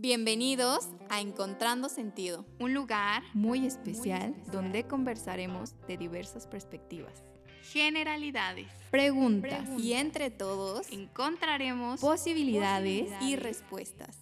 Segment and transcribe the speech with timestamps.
[0.00, 7.24] Bienvenidos a Encontrando Sentido, un lugar muy especial donde conversaremos de diversas perspectivas,
[7.72, 14.16] generalidades, preguntas y entre todos encontraremos posibilidades y respuestas.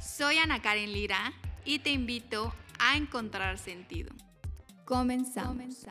[0.00, 1.34] Soy Ana Karen Lira
[1.66, 4.14] y te invito a encontrar sentido.
[4.86, 5.86] Comenzamos.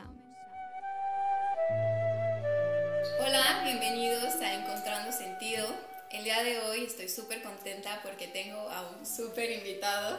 [3.20, 5.68] Hola, bienvenidos a Encontrando Sentido.
[6.10, 10.18] El día de hoy estoy súper contenta porque tengo a un súper invitado,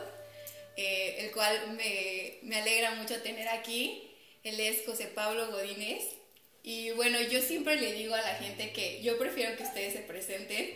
[0.78, 4.10] eh, el cual me, me, alegra mucho tener aquí.
[4.44, 6.04] Él es José Pablo Godínez.
[6.64, 10.00] Y bueno, yo siempre le digo a la gente que yo prefiero que ustedes se
[10.00, 10.72] presenten,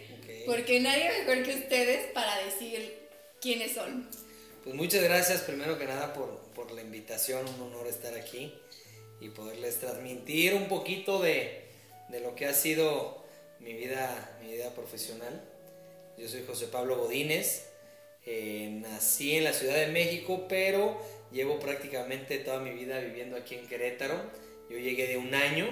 [0.45, 3.07] porque nadie mejor que ustedes para decir
[3.39, 4.09] quiénes son.
[4.63, 8.51] Pues muchas gracias primero que nada por, por la invitación, un honor estar aquí
[9.21, 11.65] y poderles transmitir un poquito de,
[12.09, 13.24] de lo que ha sido
[13.65, 15.41] mi vida, mi vida profesional.
[16.17, 17.65] Yo soy José Pablo Godínez,
[18.23, 21.01] eh, nací en la Ciudad de México, pero
[21.31, 24.21] llevo prácticamente toda mi vida viviendo aquí en Querétaro.
[24.69, 25.67] Yo llegué de un año,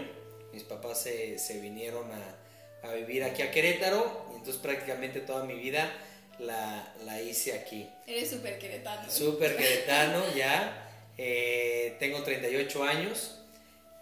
[0.52, 5.46] mis papás se, se vinieron a, a, vivir aquí a Querétaro, y entonces prácticamente toda
[5.46, 5.96] mi vida
[6.40, 7.88] la, la hice aquí.
[8.08, 9.12] Eres súper queretano.
[9.12, 10.90] Súper queretano, ya.
[11.20, 13.40] Eh, tengo 38 años,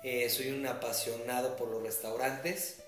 [0.02, 2.81] eh, soy un apasionado por los restaurantes.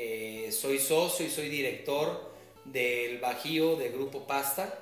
[0.00, 2.30] Eh, soy socio y soy director
[2.64, 4.72] del Bajío de Grupo Pasta.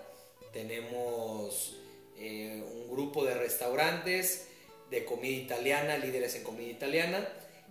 [0.53, 1.75] Tenemos
[2.19, 4.49] eh, un grupo de restaurantes
[4.91, 7.27] de comida italiana, líderes en comida italiana.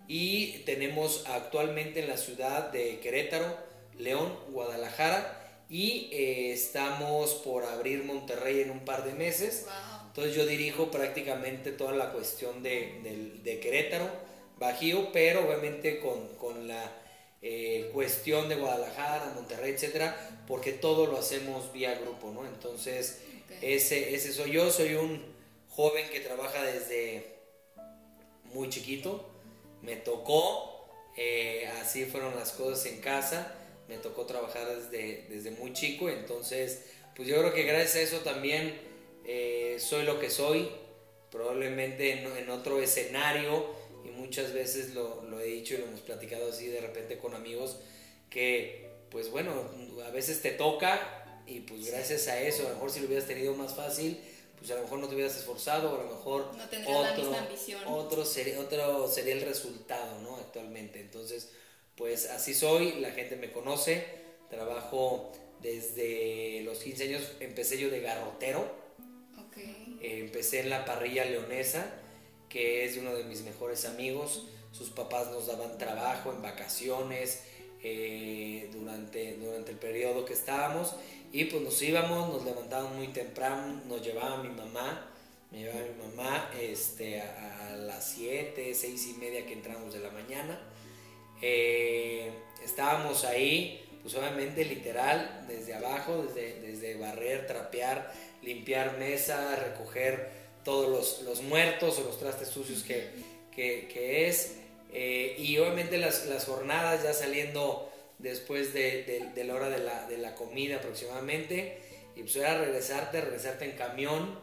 [0.08, 3.56] Y tenemos actualmente en la ciudad de Querétaro,
[4.00, 5.64] León, Guadalajara.
[5.70, 9.68] Y eh, estamos por abrir Monterrey en un par de meses.
[10.08, 14.10] Entonces yo dirijo prácticamente toda la cuestión de, de Querétaro,
[14.58, 17.06] Bajío, pero obviamente con, con la
[17.42, 22.46] eh, cuestión de Guadalajara, Monterrey, etcétera, porque todo lo hacemos vía grupo, ¿no?
[22.46, 23.20] Entonces,
[23.62, 25.22] ese, ese soy yo, soy un
[25.70, 27.36] joven que trabaja desde
[28.54, 29.30] muy chiquito,
[29.82, 30.88] me tocó,
[31.18, 33.54] eh, así fueron las cosas en casa,
[33.88, 36.86] me tocó trabajar desde, desde muy chico, entonces,
[37.16, 38.74] pues yo creo que gracias a eso también
[39.26, 40.70] eh, soy lo que soy,
[41.30, 43.76] probablemente en otro escenario,
[44.18, 47.78] muchas veces lo, lo, he dicho y lo hemos platicado así de repente con amigos,
[48.30, 49.54] que pues bueno,
[50.06, 53.28] a veces te toca y pues gracias a eso, a lo mejor si lo hubieras
[53.28, 54.20] tenido más fácil,
[54.58, 57.40] pues a lo mejor no te hubieras esforzado, o a lo mejor no otro, la
[57.40, 57.82] ambición.
[57.86, 60.38] Otro, sería, otro sería el resultado, ¿no?
[60.38, 61.00] Actualmente.
[61.00, 61.52] Entonces,
[61.96, 64.06] pues así soy, la gente me conoce,
[64.50, 68.86] trabajo desde los 15 años, empecé yo de garrotero.
[69.50, 70.00] Okay.
[70.02, 71.86] Eh, empecé en la parrilla leonesa,
[72.56, 74.46] que es uno de mis mejores amigos.
[74.72, 77.44] Sus papás nos daban trabajo en vacaciones
[77.84, 80.96] eh, durante, durante el periodo que estábamos
[81.34, 85.06] y pues nos íbamos, nos levantábamos muy temprano, nos llevaba mi mamá,
[85.52, 90.12] me llevaba mi mamá este, a, las 7, 6 y media que entramos de la
[90.12, 90.58] mañana.
[91.42, 92.32] Eh,
[92.64, 100.90] estábamos ahí, pues obviamente literal, desde abajo, desde, desde barrer, trapear, limpiar mesa, recoger todos
[100.90, 103.08] los, los muertos o los trastes sucios que,
[103.54, 104.58] que, es.
[104.92, 110.08] Eh, y obviamente las, las, jornadas ya saliendo después de, de, la hora de la,
[110.10, 111.82] de la, comida aproximadamente.
[112.16, 114.40] Y pues era regresarte, regresarte en camión.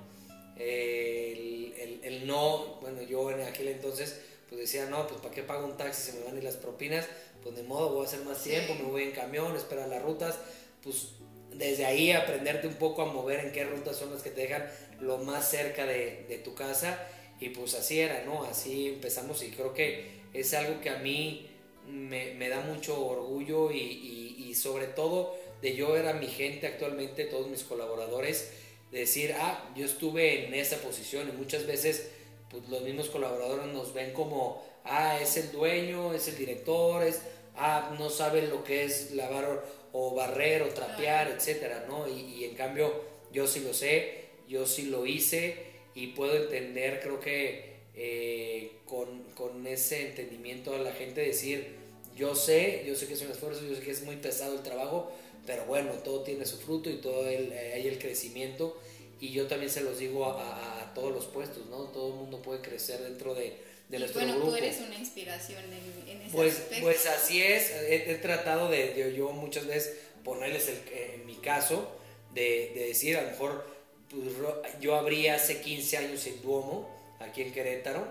[0.58, 5.42] Eh, el, el, no, bueno, yo en aquel entonces pues decía, no, pues para qué
[5.42, 7.06] pago un taxi, se me van a ir las propinas,
[7.42, 10.38] pues de modo, voy a hacer más tiempo, me voy en camión, espera las rutas,
[10.82, 11.14] pues
[11.54, 14.64] desde ahí aprenderte un poco a mover en qué rutas son las que te dejan
[15.02, 17.06] lo más cerca de, de, tu casa
[17.40, 18.44] y pues así era, ¿no?
[18.44, 21.48] Así empezamos y creo que es algo que a mí
[21.88, 26.66] me, me da mucho orgullo y, y, y, sobre todo de yo era mi gente
[26.66, 28.52] actualmente, todos mis colaboradores,
[28.92, 32.08] decir, ah, yo estuve en esa posición y muchas veces
[32.50, 37.22] pues los mismos colaboradores nos ven como, ah, es el dueño, es el director, es,
[37.56, 42.06] ah, no sabe lo que es lavar o barrer o trapear, etcétera, ¿no?
[42.06, 42.92] Y, y, en cambio
[43.32, 45.56] yo sí lo sé, yo sí lo hice
[45.94, 51.76] y puedo entender, creo que eh, con, con, ese entendimiento a la gente decir,
[52.16, 54.62] yo sé, yo sé que es un esfuerzo, yo sé que es muy pesado el
[54.62, 55.12] trabajo,
[55.46, 58.80] pero bueno, todo tiene su fruto y todo el, eh, hay el crecimiento
[59.20, 61.84] y yo también se los digo a, a, todos los puestos, ¿no?
[61.84, 63.56] Todo el mundo puede crecer dentro de,
[63.88, 64.50] de nuestro bueno, grupo.
[64.50, 66.84] tú eres una inspiración en, en ese pues, aspecto.
[66.84, 70.80] Pues así es, he, he tratado de, de, yo muchas veces ponerles el,
[71.14, 71.92] en mi caso,
[72.34, 73.66] de, de, decir, a lo mejor
[74.12, 76.88] pues, yo abrí hace 15 años el Duomo,
[77.20, 78.06] aquí en Querétaro,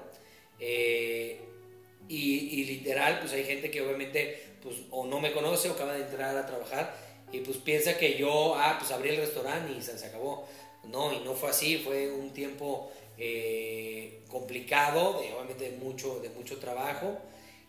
[0.59, 1.39] eh,
[2.07, 5.93] y, y, literal, pues hay gente que obviamente pues, o no me conoce o acaba
[5.93, 6.95] de entrar a trabajar
[7.31, 10.45] y pues piensa que yo, ah, pues abrí el restaurante y se, acabó.
[10.83, 16.29] No, y no fue así, fue un tiempo eh, complicado, de, obviamente de mucho, de
[16.29, 17.17] mucho trabajo,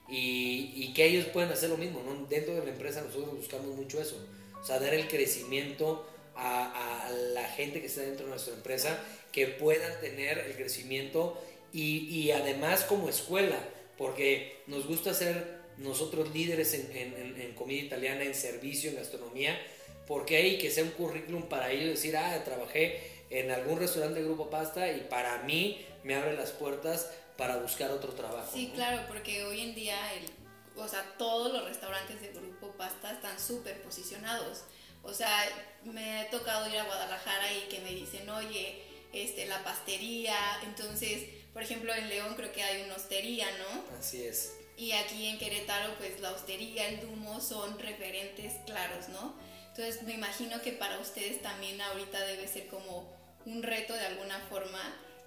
[0.09, 2.27] y, y, que ellos pueden hacer lo mismo, ¿no?
[2.27, 4.17] Dentro de la empresa nosotros buscamos mucho eso,
[4.61, 8.99] o sea, dar el crecimiento a, a la gente que está dentro de nuestra empresa,
[9.33, 11.43] que puedan tener el crecimiento
[11.73, 13.59] y, y además como escuela,
[13.97, 19.59] porque nos gusta ser nosotros líderes en, en, comida italiana, en servicio, en gastronomía,
[20.07, 23.01] porque hay que sea un currículum para ellos decir, ah, trabajé
[23.31, 27.91] en algún restaurante de Grupo Pasta y para mí me abre las puertas para buscar
[27.91, 28.51] otro trabajo.
[28.53, 30.31] Sí, claro, porque hoy en día, el,
[30.77, 34.65] o sea, todos los restaurantes de Grupo Pasta están súper posicionados.
[35.03, 35.49] O sea,
[35.85, 38.83] me ha tocado ir a Guadalajara y que me dicen, oye,
[39.13, 43.97] este, la pastería, entonces, por ejemplo, en León creo que hay una hostería, ¿no?
[43.99, 44.53] Así es.
[44.77, 49.35] Y aquí en Querétaro, pues la hostería, el Dumo son referentes claros, ¿no?
[49.69, 53.11] Entonces me imagino que para ustedes también ahorita debe ser como
[53.47, 54.81] un reto de alguna forma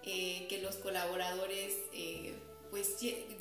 [0.03, 2.35] eh, que los colaboradores eh,
[2.69, 2.95] pues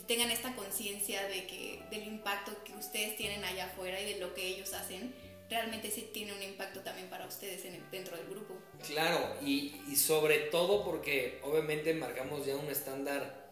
[0.06, 4.34] tengan esta conciencia de que del impacto que ustedes tienen allá afuera y de lo
[4.34, 5.14] que ellos hacen
[5.50, 8.54] realmente sí tiene un impacto también para ustedes en dentro del grupo.
[8.86, 13.44] Claro, y, y, sobre todo porque obviamente marcamos ya un estándar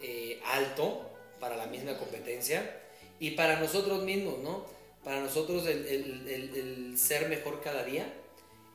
[0.00, 1.10] eh, alto
[1.40, 2.80] para la misma competencia
[3.18, 4.66] y para nosotros mismos, ¿no?
[5.04, 8.12] Para nosotros el, el, el, ser mejor cada día,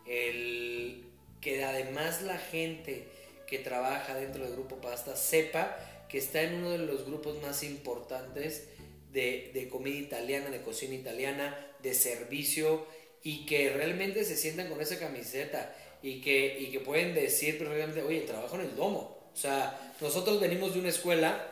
[0.06, 1.06] el
[1.42, 3.08] que además la gente
[3.46, 5.78] que trabaja dentro del grupo Pasta sepa
[6.10, 8.70] que está en uno de los grupos más importantes
[9.12, 12.86] de, de comida italiana, de cocina italiana, de servicio
[13.24, 18.02] y que realmente se sientan con esa camiseta y que, y que pueden decir realmente,
[18.02, 19.18] oye, trabajo en el domo.
[19.34, 21.48] O sea, nosotros venimos de una escuela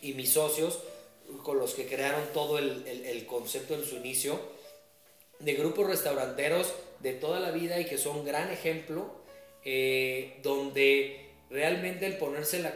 [0.00, 0.80] y mis socios,
[1.42, 4.38] con los que crearon todo el, el, concepto en su inicio,
[5.38, 9.22] de grupos restauranteros de toda la vida y que son un gran ejemplo,
[9.64, 12.74] eh, donde realmente el ponerse la,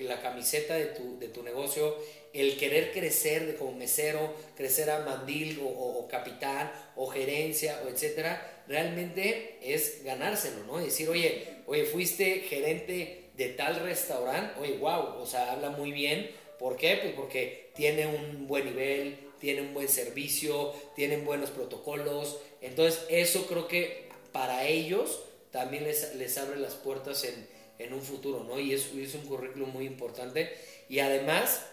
[0.00, 1.96] la camiseta de tu, de tu, negocio,
[2.40, 7.88] el querer crecer de como mesero, crecer a mandil o, o, capitán o gerencia o
[7.88, 10.78] etcétera, realmente es ganárselo, ¿no?
[10.78, 16.30] decir, oye, oye, fuiste gerente de tal restaurante, oye, wow, o sea, habla muy bien
[16.58, 16.98] ¿Por qué?
[17.02, 22.38] Pues porque tiene un buen nivel, tiene un buen servicio, tienen buenos protocolos.
[22.62, 27.46] Entonces, eso creo que para ellos también les, les abre las puertas en,
[27.78, 28.58] en, un futuro, ¿no?
[28.58, 30.50] Y es, es un currículum muy importante.
[30.88, 31.66] Y además,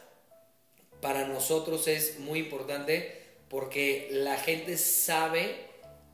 [1.03, 5.53] para nosotros es muy importante porque la gente sabe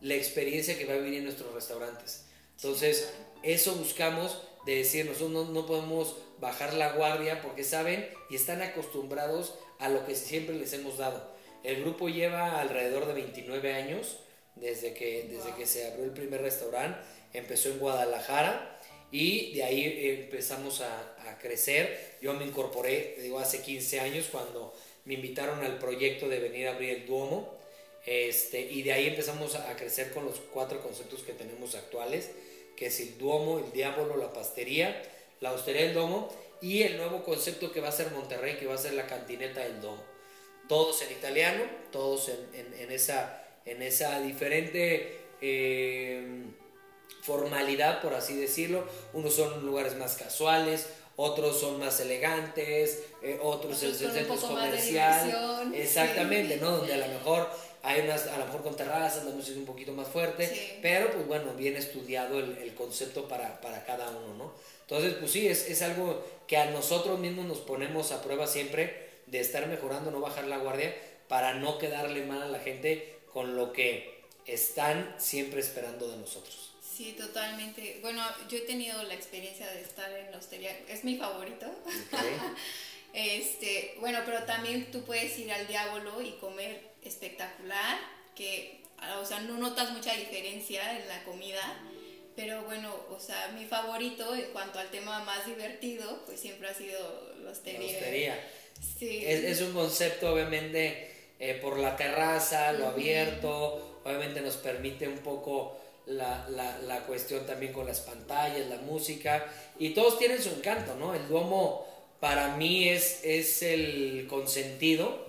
[0.01, 2.25] la experiencia que va a vivir en nuestros restaurantes.
[2.55, 3.13] Entonces,
[3.43, 8.63] eso buscamos de decir, nosotros no, no podemos bajar la guardia porque saben y están
[8.63, 11.35] acostumbrados a lo que siempre les hemos dado.
[11.63, 14.17] El grupo lleva alrededor de 29 años
[14.55, 16.99] desde que, desde que se abrió el primer restaurante.
[17.33, 18.79] Empezó en Guadalajara
[19.11, 22.17] y de ahí empezamos a, crecer.
[22.21, 24.73] Yo me incorporé, digo, hace 15 años cuando
[25.05, 27.57] me invitaron al proyecto de venir a abrir el Duomo.
[28.05, 32.31] Este, y de ahí empezamos a crecer con los cuatro conceptos que tenemos actuales,
[32.75, 35.01] que es el Duomo, el Diablo, la Pastería
[35.41, 36.29] la Hostería del Domo
[36.61, 39.61] y el nuevo concepto que va a ser Monterrey, que va a ser la Cantineta
[39.61, 40.03] del Domo.
[40.67, 46.43] Todos en italiano, todos en, esa, en esa diferente eh,
[47.23, 48.87] formalidad, por así decirlo.
[49.13, 50.89] Unos son lugares más casuales,
[51.21, 55.35] otros son más elegantes, eh, otros, en centros comerciales.
[55.73, 56.77] Exactamente, ¿no?
[56.77, 57.49] Donde a lo mejor
[57.83, 61.11] hay unas, a lo mejor con terrazas, la música es un poquito más fuerte, pero
[61.11, 64.53] pues bueno, bien estudiado el, el concepto para, para, cada uno, ¿no?
[64.83, 69.09] Entonces, pues sí, es, es algo que a nosotros mismos nos ponemos a prueba siempre
[69.27, 70.95] de estar mejorando, no bajar la guardia,
[71.27, 76.68] para no quedarle mal a la gente con lo que están siempre esperando de nosotros.
[76.99, 77.99] Sí, totalmente.
[78.01, 81.65] Bueno, yo he tenido la experiencia de estar en la hostería, es mi favorito.
[83.13, 87.97] este, bueno, pero también tú puedes ir al Diablo y comer espectacular,
[88.35, 88.81] que,
[89.17, 91.61] o sea, no notas mucha diferencia en la comida
[92.35, 96.73] pero bueno, o sea, mi favorito en cuanto al tema más divertido, pues siempre ha
[96.73, 97.79] sido la hostería.
[97.79, 98.47] La hostería.
[98.97, 99.23] Sí.
[99.25, 105.78] Es, un concepto, obviamente, eh, por la terraza, lo abierto, obviamente nos permite un poco
[106.09, 109.45] la, la, la, cuestión también con las pantallas, la música,
[109.77, 111.13] y todos tienen su encanto, ¿no?
[111.13, 111.87] El Duomo
[112.19, 115.25] para mí es, es el consentido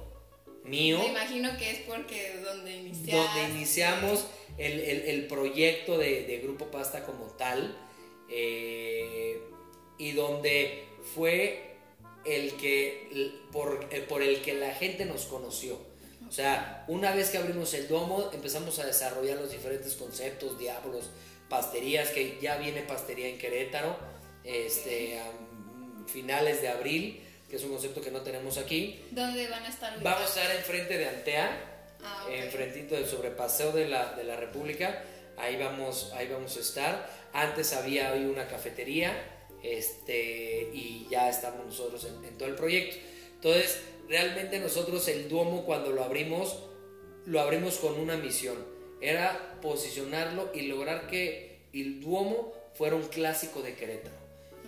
[0.64, 0.98] mío.
[0.98, 3.26] Me imagino que es porque donde iniciamos.
[3.26, 4.26] Donde iniciamos
[4.58, 7.76] el, proyecto de, Grupo Pasta como tal,
[8.28, 9.40] eh,
[9.98, 10.84] y donde
[11.14, 11.76] fue
[12.24, 15.89] el que, por, eh, por, el que la gente nos conoció.
[16.30, 21.10] O sea, una vez que abrimos el domo, empezamos a desarrollar los diferentes conceptos, diablos,
[21.48, 23.96] pasterías, que ya viene pastería en Querétaro,
[24.44, 25.24] este, a
[26.06, 29.02] finales de abril, que es un concepto que no tenemos aquí.
[29.10, 30.00] ¿Dónde van a estar?
[30.00, 31.50] Vamos a estar enfrente de Antea,
[32.04, 35.02] ah, enfrentito del sobrepaseo de la, de la República.
[35.36, 37.10] Ahí vamos, ahí vamos a estar.
[37.32, 39.12] Antes había hoy una cafetería
[39.64, 42.98] este, y ya estamos nosotros en, en todo el proyecto.
[43.34, 43.80] Entonces,
[44.10, 46.58] realmente nosotros el Duomo cuando lo abrimos,
[47.24, 48.56] lo abrimos con una misión.
[49.00, 54.16] Era posicionarlo y lograr que el Duomo fuera un clásico de Querétaro.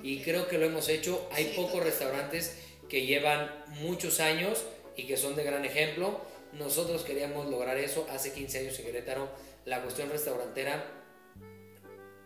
[0.03, 1.29] Y creo que lo hemos hecho.
[1.33, 2.57] Hay pocos restaurantes
[2.89, 4.65] que llevan muchos años
[4.97, 6.21] y que son de gran ejemplo.
[6.53, 9.29] Nosotros queríamos lograr eso hace 15 años en Querétaro.
[9.65, 10.85] La cuestión restaurantera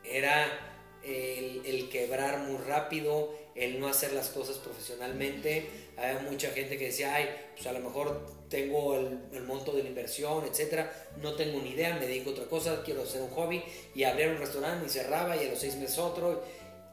[0.05, 5.86] era el, quebrar muy rápido, el no hacer las cosas profesionalmente.
[5.97, 9.88] Había mucha gente que decía, ay, pues a lo mejor tengo el, monto de la
[9.88, 13.62] inversión, etcétera, no tengo ni idea, me dedico a otra cosa, quiero hacer un hobby
[13.95, 16.43] y abrir un restaurante y cerraba y a los seis meses otro.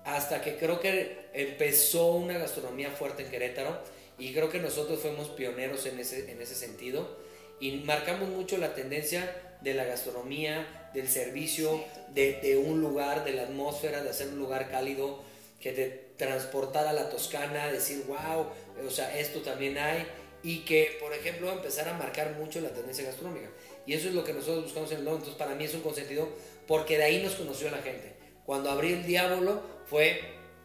[0.05, 3.79] Hasta que creo que empezó una gastronomía fuerte en Querétaro
[4.17, 7.17] y creo que nosotros fuimos pioneros en ese, en ese sentido.
[7.60, 11.83] Y marcamos mucho la tendencia de la gastronomía, del servicio,
[12.13, 15.22] de, un lugar, de la atmósfera, de hacer un lugar cálido,
[15.60, 18.48] que te transportara a la Toscana, decir, wow,
[18.86, 20.06] o sea, esto también hay,
[20.44, 23.50] y que, por ejemplo, empezar a marcar mucho la tendencia gastronómica.
[23.86, 25.82] Y eso es lo que nosotros buscamos en el Lobo, entonces para mí es un
[25.82, 26.30] consentido,
[26.68, 28.13] porque de ahí nos conoció la gente.
[28.46, 30.22] Cuando abrí el Diablo fue,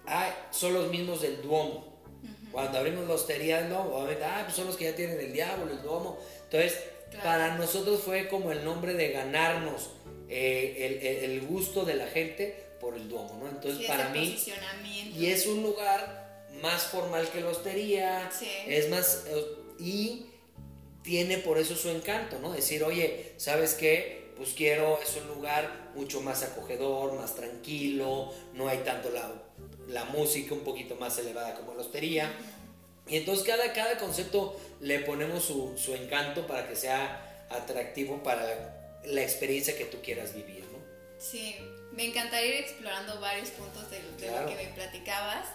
[0.07, 1.97] ah, son los mismos del Duomo.
[2.51, 5.71] Cuando abrimos la hostería, no, obviamente, ah, pues son los que ya tienen el Diablo,
[5.71, 6.19] el Duomo.
[6.45, 6.83] Entonces,
[7.23, 9.91] para nosotros fue como el nombre de ganarnos
[10.29, 13.49] eh, el, gusto de la gente por el Duomo, ¿no?
[13.49, 14.37] Entonces, para mí,
[15.15, 16.28] y es un lugar
[16.63, 18.31] más formal que la hostería,
[18.67, 19.45] es más, eh,
[19.79, 20.27] y
[21.03, 22.53] tiene por eso su encanto, ¿no?
[22.53, 24.33] Decir, oye, ¿sabes qué?
[24.37, 29.33] Pues quiero, es un lugar mucho más acogedor, más tranquilo, no hay tanto la,
[29.89, 32.33] la música un poquito más elevada como la hostería.
[33.09, 39.01] Y entonces cada, cada concepto le ponemos su, su encanto para que sea atractivo para
[39.05, 40.79] la experiencia que tú quieras vivir, ¿no?
[41.19, 41.57] Sí,
[41.93, 45.47] me encantaría ir explorando varios puntos de, lo que me platicabas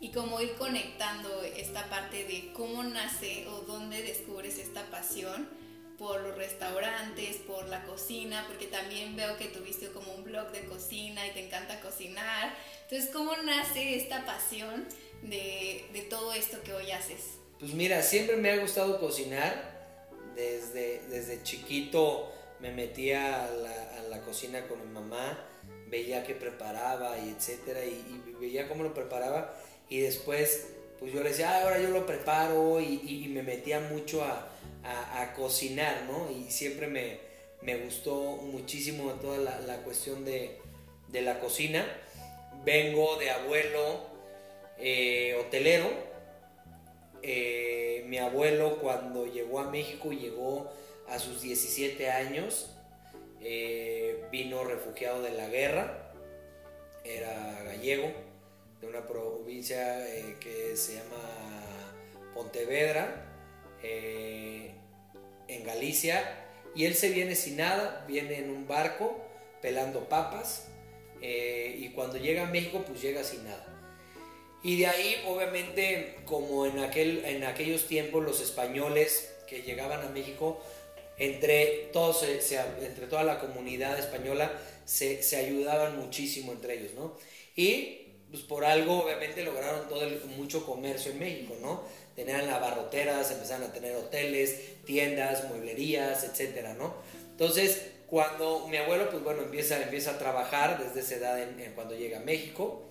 [0.00, 5.48] y cómo ir conectando esta parte de cómo nace o dónde descubres esta pasión
[5.98, 10.64] por los restaurantes, por la cocina, porque también veo que tuviste como un blog de
[10.64, 12.54] cocina y te encanta cocinar.
[12.84, 14.86] Entonces, ¿cómo nace esta pasión
[15.22, 17.40] de, de todo esto que hoy haces?
[17.58, 19.78] Pues mira, siempre me ha gustado cocinar.
[20.34, 25.38] Desde, desde chiquito me metía a la, cocina con mi mamá,
[25.88, 29.54] veía que preparaba y etcétera, y, veía cómo lo preparaba,
[29.90, 30.68] y después,
[30.98, 34.46] pues yo le decía, ah, ahora yo lo preparo, y, me metía mucho a,
[35.36, 36.30] cocinar, ¿no?
[36.30, 40.58] Y siempre me, gustó muchísimo toda la, cuestión de,
[41.12, 41.86] la cocina.
[42.64, 44.06] Vengo de abuelo
[44.78, 45.90] eh, hotelero.
[47.22, 50.72] Eh, mi abuelo cuando llegó a México llegó
[51.06, 52.70] a sus 17 años
[53.42, 56.12] eh, vino refugiado de la guerra,
[57.04, 58.12] era gallego,
[58.80, 61.94] de una provincia eh, que se llama
[62.34, 63.26] Pontevedra,
[63.82, 64.72] eh,
[65.48, 69.20] en Galicia, y él se viene sin nada, viene en un barco
[69.60, 70.66] pelando papas,
[71.22, 73.70] y cuando llega a México, pues llega sin nada.
[74.62, 80.08] Y de ahí, obviamente, como en, aquel, en aquellos tiempos los españoles que llegaban a
[80.10, 80.62] México,
[81.18, 84.52] entre, todos, entre toda la comunidad española
[84.84, 87.16] se, ayudaban muchísimo entre ellos, ¿no?
[87.56, 90.02] Y pues por algo obviamente lograron todo
[90.36, 91.82] mucho comercio en México, ¿no?
[92.14, 96.94] Tenían abarroteras, empezaron a tener hoteles, tiendas, mueblerías, etcétera, ¿no?
[97.30, 102.18] Entonces, cuando mi abuelo, pues bueno, empieza, empieza a trabajar desde esa edad cuando llega
[102.18, 102.88] a México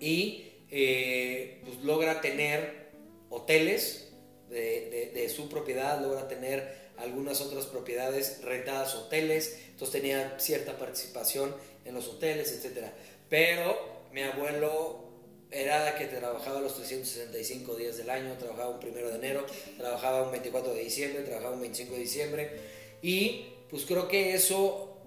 [0.00, 2.90] y eh, pues logra tener
[3.30, 4.12] hoteles
[4.50, 11.54] de, de su propiedad, logra tener algunas otras propiedades rentadas, hoteles, entonces tenía cierta participación
[11.84, 12.88] en los hoteles, etc.
[13.28, 15.02] Pero mi abuelo
[15.50, 19.44] era que trabajaba los 365 días del año, trabajaba un primero de enero,
[19.76, 22.50] trabajaba un 24 de diciembre, trabajaba un 25 de diciembre
[23.02, 25.02] y pues creo que eso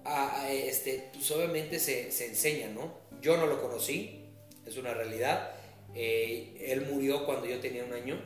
[0.50, 2.94] este, pues obviamente se, se, enseña, ¿no?
[3.22, 4.26] Yo no lo conocí,
[4.66, 5.52] es una realidad.
[5.96, 8.22] Eh, él murió cuando yo tenía un año.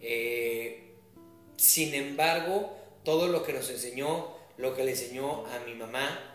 [0.00, 0.92] Eh,
[1.56, 6.30] sin embargo, todo lo que nos enseñó, lo que le enseñó a mi mamá,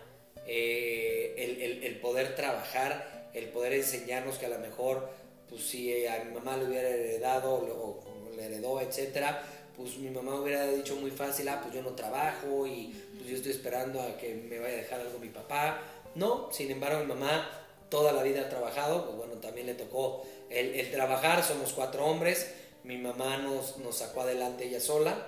[0.47, 5.09] eh, el, poder trabajar, el poder enseñarnos que a lo mejor,
[5.49, 8.03] pues si a mi mamá le hubiera heredado o,
[8.35, 9.43] le heredó, etcétera,
[9.77, 13.35] pues mi mamá hubiera dicho muy fácil, ah, pues yo no trabajo y pues yo
[13.35, 15.81] estoy esperando a que me vaya a dejar algo mi papá.
[16.15, 17.49] No, sin embargo mi mamá
[17.89, 22.51] toda la vida ha trabajado, pues bueno, también le tocó el, trabajar, somos cuatro hombres,
[22.83, 25.27] mi mamá nos, nos sacó adelante ella sola.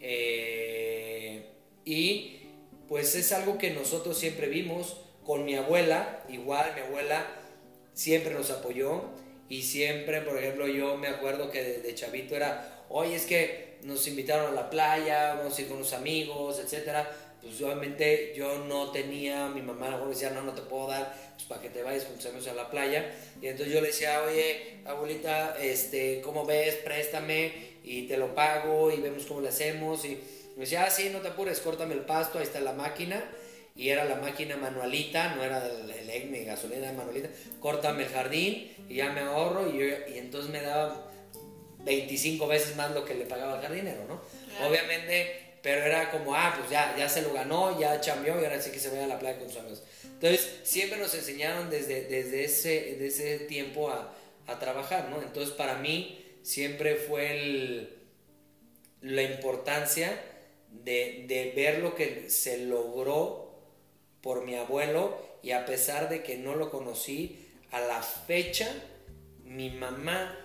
[0.00, 1.46] Eh,
[1.84, 2.40] y
[2.88, 7.26] pues es algo que nosotros siempre vimos con mi abuela, igual mi abuela
[7.94, 9.02] siempre nos apoyó
[9.48, 14.06] y siempre, por ejemplo, yo me acuerdo que de, chavito era, oye, es que nos
[14.06, 17.10] invitaron a la playa, vamos a ir con los amigos, etcétera.
[17.42, 20.88] Pues obviamente yo no tenía, mi mamá a lo mejor decía, no, no te puedo
[20.88, 23.14] dar, pues para que te vayas con tus amigos a la playa.
[23.42, 26.76] Y entonces yo le decía, oye, abuelita, este, ¿cómo ves?
[26.76, 27.52] Préstame
[27.84, 30.06] y te lo pago y vemos cómo le hacemos.
[30.06, 30.18] Y
[30.56, 33.22] me decía, ah, sí, no te apures, córtame el pasto, ahí está la máquina
[33.76, 37.28] y era la máquina manualita, no era el, el gasolina de manualita,
[37.58, 39.82] córtame el jardín y ya me ahorro y,
[40.14, 41.10] y entonces me daba
[41.84, 44.20] 25 veces más lo que le pagaba al jardinero, ¿no?
[44.64, 48.60] Obviamente, pero era como, ah, pues ya, ya se lo ganó, ya cambió y ahora
[48.60, 49.82] sí que se vaya a la playa con sus amigos.
[50.04, 54.14] Entonces, siempre nos enseñaron desde, desde ese, ese tiempo a,
[54.46, 55.20] a trabajar, ¿no?
[55.20, 57.98] Entonces, para mí siempre fue el,
[59.02, 60.22] la importancia
[60.70, 63.43] de, de ver lo que se logró
[64.24, 68.74] por mi abuelo y a pesar de que no lo conocí, a la fecha
[69.44, 70.36] mi mamá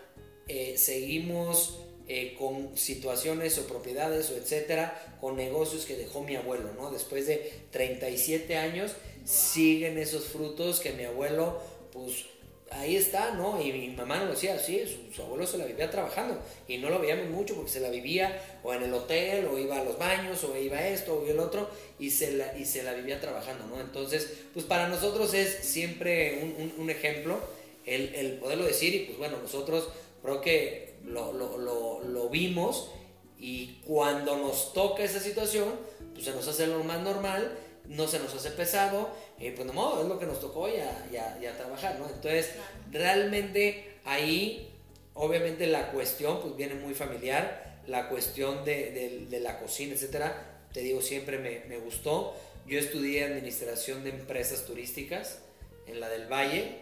[0.49, 6.73] eh, seguimos eh, con situaciones o propiedades o etcétera, con negocios que dejó mi abuelo,
[6.73, 6.91] ¿no?
[6.91, 11.61] Después de 37 años siguen esos frutos que mi abuelo
[11.93, 12.25] pues
[12.71, 13.61] ahí está, ¿no?
[13.61, 14.83] Y mi mamá nos decía, sí,
[15.13, 18.41] su, abuelo se la vivía trabajando y no lo veíamos mucho porque se la vivía
[18.63, 21.69] o en el hotel o iba a los baños o iba esto o el otro
[21.97, 23.81] y se la, y se la vivía trabajando, ¿no?
[23.81, 27.39] Entonces, pues para nosotros es siempre un, ejemplo
[27.85, 29.89] el, el, poderlo decir y pues bueno, nosotros
[30.21, 32.91] creo que lo, lo, lo, lo vimos
[33.39, 35.69] y cuando nos toca esa situación,
[36.13, 37.57] pues se nos hace lo más normal,
[37.87, 39.09] no se nos hace pesado
[39.39, 42.07] y pues no modo, es lo que nos tocó ya, ya, trabajar, ¿no?
[42.07, 42.51] Entonces,
[42.91, 44.69] realmente ahí,
[45.13, 50.81] obviamente la cuestión pues viene muy familiar, la cuestión de, de, la cocina, etcétera, te
[50.81, 52.35] digo, siempre me, me, gustó.
[52.67, 55.39] Yo estudié administración de empresas turísticas
[55.87, 56.79] en la del Valle,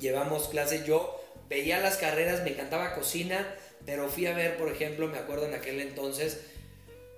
[0.00, 5.06] llevamos clases, yo veía las carreras, me encantaba cocina, pero fui a ver, por ejemplo,
[5.08, 6.40] me acuerdo en aquel entonces,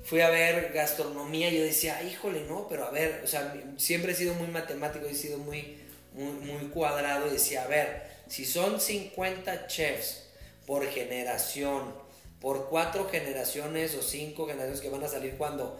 [0.08, 4.14] fui a ver gastronomía yo decía, híjole, no, pero a ver, o sea, siempre he
[4.14, 5.76] sido muy matemático, he sido muy,
[6.14, 10.30] muy, cuadrado y decía, a ver, si son 50 chefs
[10.66, 11.94] por generación,
[12.40, 15.78] por cuatro generaciones o cinco generaciones que van a salir cuando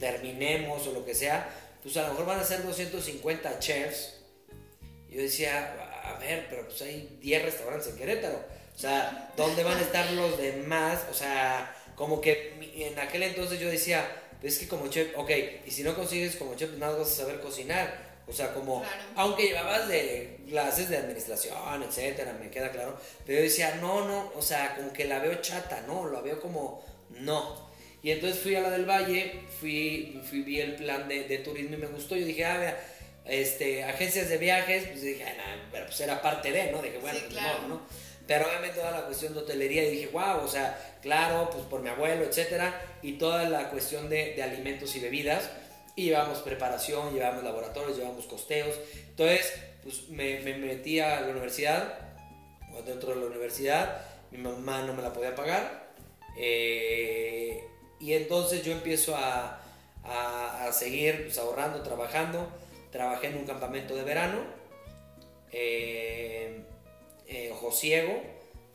[0.00, 1.48] terminemos o lo que sea,
[1.84, 4.14] pues a lo mejor van a ser 250 chefs.
[5.08, 8.44] Yo decía, a ver, pero pues hay 10 restaurantes en Querétaro.
[8.74, 11.04] O sea, ¿dónde van a estar los demás?
[11.12, 14.06] O sea, como que en aquel entonces yo decía,
[14.40, 15.30] pues es que como chef, ok,
[15.66, 18.06] y si no consigues como chef, nada vas a saber cocinar.
[18.28, 18.82] O sea, como,
[19.14, 24.32] aunque llevabas de clases de administración, etcétera, me queda claro, pero yo decía, no, no,
[24.34, 27.66] o sea, como que la veo chata, no, la veo como, no.
[28.02, 31.74] Y entonces fui a la del Valle, fui, fui vi el plan de, de turismo
[31.76, 32.16] y me gustó.
[32.16, 32.80] Yo dije, ah, vea,
[33.24, 36.82] este, agencias de viajes, pues dije, ah, pero pues era parte de, ¿no?
[36.82, 37.82] Dije, bueno, pues no, ¿no?
[38.26, 41.80] Pero obviamente toda la cuestión de hotelería y dije, wow, o sea, claro, pues por
[41.80, 45.50] mi abuelo, etcétera, y toda la cuestión de, de alimentos y bebidas.
[45.94, 48.74] Y llevamos preparación, llevamos laboratorios, llevamos costeos.
[49.08, 51.98] Entonces, pues me, me metí a la universidad,
[52.76, 55.86] o dentro de la universidad, mi mamá no me la podía pagar.
[56.36, 57.64] Eh,
[58.00, 59.60] y entonces yo empiezo a,
[60.04, 62.48] a, seguir pues, ahorrando, trabajando.
[62.90, 64.38] Trabajé en un campamento de verano.
[65.52, 66.62] Eh,
[67.26, 68.22] eh, Josiego,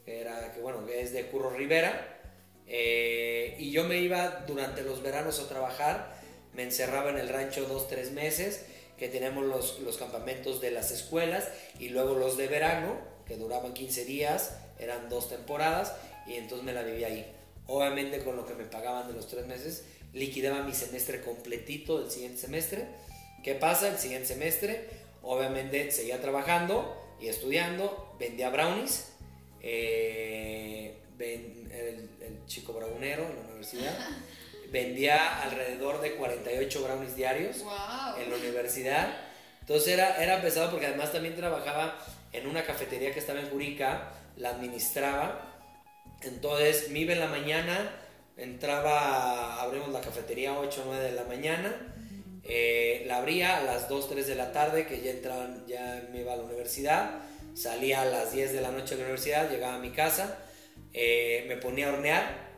[0.06, 2.20] que, era, que, bueno, es de Curro Rivera,
[2.68, 6.16] eh, y yo me iba durante los veranos a trabajar,
[6.54, 8.66] me encerraba en el rancho dos, tres meses,
[8.98, 13.74] que tenemos los, los campamentos de las escuelas, y luego los de verano, que duraban
[13.74, 15.94] 15 días, eran dos temporadas,
[16.28, 17.26] y entonces me la vivía ahí.
[17.68, 22.12] Obviamente con lo que me pagaban de los tres meses, liquidaba mi semestre completito del
[22.12, 22.86] siguiente semestre.
[23.44, 23.90] ¿Qué pasa?
[23.90, 24.88] El siguiente semestre,
[25.22, 29.14] obviamente seguía trabajando, y estudiando, vendía brownies,
[29.62, 32.10] eh, el,
[32.48, 33.98] chico brownero en la universidad,
[34.72, 37.58] vendía alrededor de 48 brownies diarios
[38.18, 39.18] en la universidad.
[39.62, 41.98] Entonces era, era pesado porque además también trabajaba
[42.34, 45.48] en una cafetería que estaba en Jurica, la administraba.
[46.24, 47.96] Entonces me iba en la mañana,
[48.36, 51.91] entraba, abrimos la cafetería a 8 o 9 de la mañana
[52.44, 56.22] eh, la abría a las 2, 3 de la tarde, que ya entraban, ya me
[56.22, 57.22] iba a la universidad.
[57.54, 60.40] Salía a las 10 de la noche de la universidad, llegaba a mi casa,
[60.94, 62.52] eh, me ponía a hornear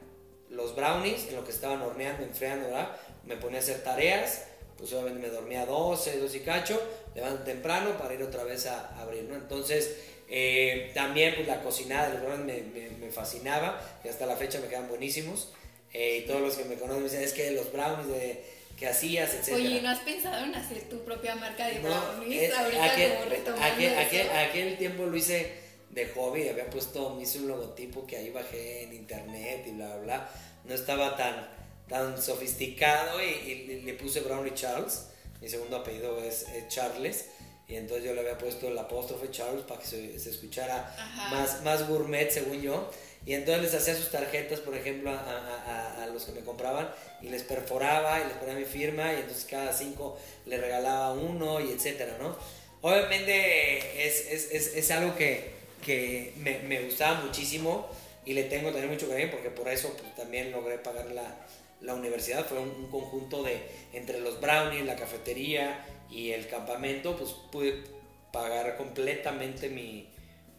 [0.49, 2.95] los brownies, en lo que estaban horneando, enfriando, ¿verdad?
[3.25, 4.45] Me ponía a hacer tareas,
[4.77, 6.81] pues obviamente me dormía 12, 12 y cacho,
[7.15, 9.35] levanto temprano para ir otra vez a, abrir, ¿no?
[9.35, 9.95] Entonces,
[10.29, 12.63] eh, también pues la cocinada de los brownies
[12.99, 15.53] me, fascinaba y hasta la fecha me quedan buenísimos.
[15.91, 18.43] Y todos los que me conocen me dicen, es que los brownies de,
[18.83, 19.53] que hacías, etc.
[19.53, 22.53] Oye, ¿no has pensado en hacer tu propia marca de brownies?
[22.53, 25.53] Ahorita aquel, como retomando aquel, aquel, tiempo lo hice
[25.91, 29.87] de hobby, había puesto, me hice un logotipo que ahí bajé en internet y bla,
[29.87, 30.29] bla, bla.
[30.65, 31.47] No estaba tan,
[31.87, 35.05] tan sofisticado y, le puse Brownie Charles.
[35.39, 37.29] Mi segundo apellido es, Charles.
[37.69, 40.93] Y entonces yo le había puesto el apóstrofe Charles para que se, se escuchara
[41.31, 42.91] más, más gourmet, según yo.
[43.25, 46.89] Y entonces les hacía sus tarjetas, por ejemplo, a, los que me compraban
[47.21, 51.59] y les perforaba y les ponía mi firma y entonces cada cinco le regalaba uno
[51.59, 52.37] y etcétera, ¿no?
[52.81, 57.89] Obviamente es, es, es, algo que, que me, me, gustaba muchísimo
[58.25, 61.33] y le tengo también mucho cariño porque por eso pues, también logré pagar la,
[61.81, 62.45] la universidad.
[62.45, 63.57] Fue un, conjunto de
[63.93, 67.83] entre los brownies, la cafetería y el campamento, pues pude
[68.31, 70.09] pagar completamente mi,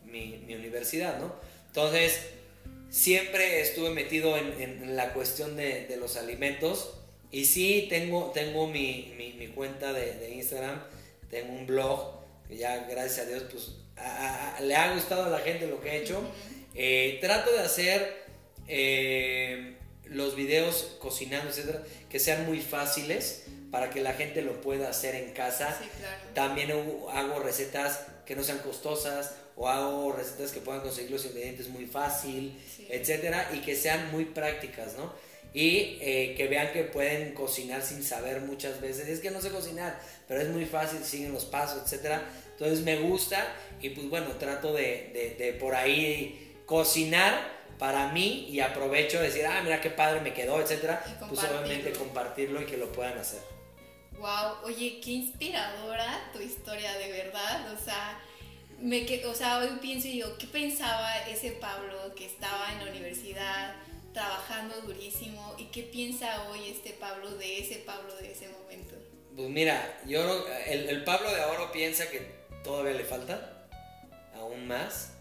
[0.04, 1.34] mi, mi universidad, ¿no?
[1.66, 2.20] Entonces,
[2.94, 6.94] siempre estuve metido en, la cuestión de, los alimentos.
[7.32, 10.80] Y sí, tengo, tengo mi, cuenta de, Instagram,
[11.28, 13.72] tengo un blog, que ya gracias a Dios pues
[14.60, 16.22] le ha gustado a la gente lo que he hecho.
[16.76, 18.24] Eh, trato de hacer
[18.68, 24.88] eh, los videos cocinando, etcétera, que sean muy fáciles para que la gente lo pueda
[24.88, 25.76] hacer en casa.
[26.32, 31.68] También hago recetas que no sean costosas o hago recetas que puedan conseguir los ingredientes
[31.68, 35.12] muy fácil, etcétera, y que sean muy prácticas, ¿no?
[35.52, 39.08] Y eh, que vean que pueden cocinar sin saber muchas veces.
[39.08, 42.22] Es que no sé cocinar, pero es muy fácil, siguen los pasos, etcétera.
[42.52, 43.46] Entonces me gusta
[43.80, 49.46] y pues bueno, trato de, de, por ahí cocinar para mí y aprovecho de decir,
[49.46, 51.04] ah, mira qué padre me quedó, etcétera.
[51.28, 53.40] Pues obviamente compartirlo y que lo puedan hacer.
[54.18, 57.72] Wow, oye, qué inspiradora tu historia de verdad.
[57.72, 58.18] O sea,
[59.28, 63.74] o sea, hoy pienso yo, ¿qué pensaba ese Pablo que estaba en la universidad
[64.12, 68.94] trabajando durísimo y qué piensa hoy este Pablo de ese Pablo de ese momento?
[69.34, 73.66] Pues mira, yo el, el Pablo de ahora piensa que todavía le falta,
[74.34, 75.12] aún más.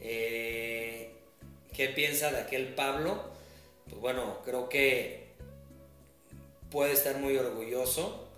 [0.00, 1.12] Eh,
[1.72, 3.30] ¿Qué piensa de aquel Pablo?
[3.88, 5.26] Pues bueno, creo que
[6.70, 8.28] puede estar muy orgulloso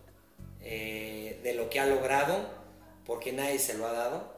[0.61, 2.49] eh, de lo que ha logrado,
[3.07, 4.38] porque nadie se lo ha dado.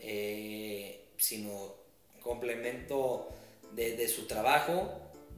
[0.00, 1.74] Eh, sino
[2.20, 3.28] complemento
[3.72, 4.90] de, su trabajo,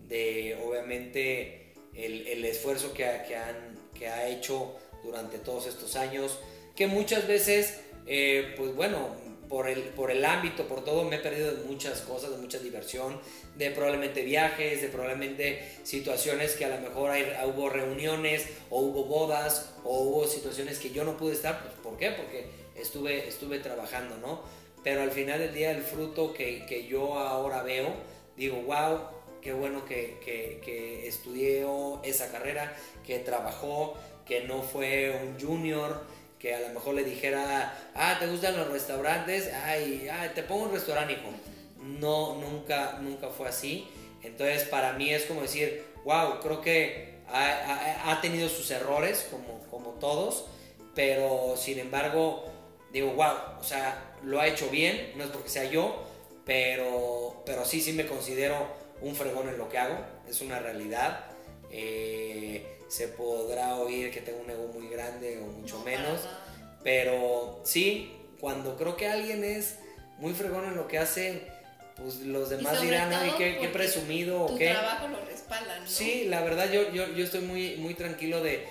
[0.06, 6.38] de obviamente el, esfuerzo que, que, han, que ha hecho durante todos estos años,
[6.76, 9.16] que muchas veces, eh, pues bueno,
[9.48, 12.58] por el, por el ámbito, por todo, me he perdido de muchas cosas, de mucha
[12.58, 13.20] diversión,
[13.56, 19.04] de probablemente viajes, de probablemente situaciones que a lo mejor hay, hubo reuniones o hubo
[19.04, 21.62] bodas o hubo situaciones que yo no pude estar.
[21.62, 22.12] Pues, ¿Por qué?
[22.12, 22.46] Porque
[22.76, 24.42] estuve, estuve trabajando, ¿no?
[24.82, 27.94] Pero al final del día el fruto que, que yo ahora veo,
[28.36, 29.00] digo, wow,
[29.40, 32.74] qué bueno que, que, que, estudió esa carrera,
[33.06, 33.94] que trabajó,
[34.26, 36.04] que no fue un junior,
[36.38, 39.52] que a lo mejor le dijera, ah, ¿te gustan los restaurantes?
[39.52, 41.30] Ay, te pongo un restaurante, hijo.
[41.78, 43.88] No, nunca, nunca fue así.
[44.22, 49.26] Entonces, para mí es como decir, wow, creo que ha, ha, ha tenido sus errores,
[49.30, 50.46] como, como todos,
[50.94, 52.51] pero sin embargo,
[52.92, 56.06] digo, wow, o sea, lo ha hecho bien, no es porque sea yo,
[56.44, 58.66] pero, pero sí, sí me considero
[59.00, 61.24] un fregón en lo que hago, es una realidad.
[61.70, 66.20] Eh, se podrá oír que tengo un ego muy grande o mucho menos,
[66.84, 69.78] pero sí, cuando creo que alguien es
[70.18, 71.46] muy fregón en lo que hace,
[71.96, 74.68] pues los demás dirán, ay, qué, qué presumido o qué.
[74.70, 75.86] trabajo lo respalda, ¿no?
[75.88, 78.66] Sí, la verdad yo, yo, yo estoy muy, muy tranquilo de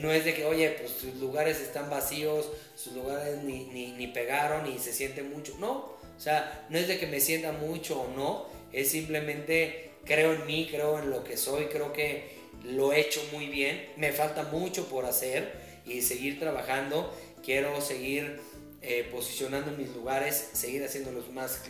[0.00, 4.70] no es de que, oye, pues sus lugares están vacíos, sus lugares ni, ni, pegaron
[4.70, 5.56] y se siente mucho.
[5.58, 5.70] No,
[6.16, 10.46] o sea, no es de que me sienta mucho o no, es simplemente creo en
[10.46, 14.44] mí, creo en lo que soy, creo que lo he hecho muy bien, me falta
[14.44, 15.52] mucho por hacer
[15.84, 17.12] y seguir trabajando,
[17.44, 18.40] quiero seguir
[18.82, 21.62] eh, posicionando mis lugares, seguir haciéndolos más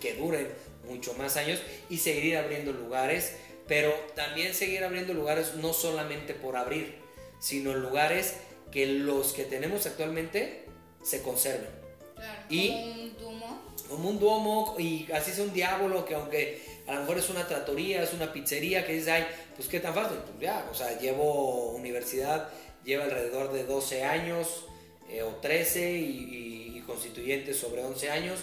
[0.00, 0.48] que duren
[0.86, 1.60] mucho más años
[1.90, 3.34] y seguir abriendo lugares,
[3.66, 6.94] pero también seguir abriendo lugares no solamente por abrir,
[7.38, 8.34] sino lugares
[8.70, 10.64] que los que tenemos actualmente
[11.02, 11.70] se conserven.
[12.14, 13.62] Claro, y como un duomo.
[13.88, 17.46] Como un duomo y así es un diablo que aunque a lo mejor es una
[17.46, 20.98] tratoría, es una pizzería que dice, ay, pues qué tan fácil, pues ya, o sea,
[20.98, 22.48] llevo universidad,
[22.84, 24.64] lleva alrededor de 12 años
[25.08, 28.40] eh, o 13 y, y, constituyentes sobre 11 años,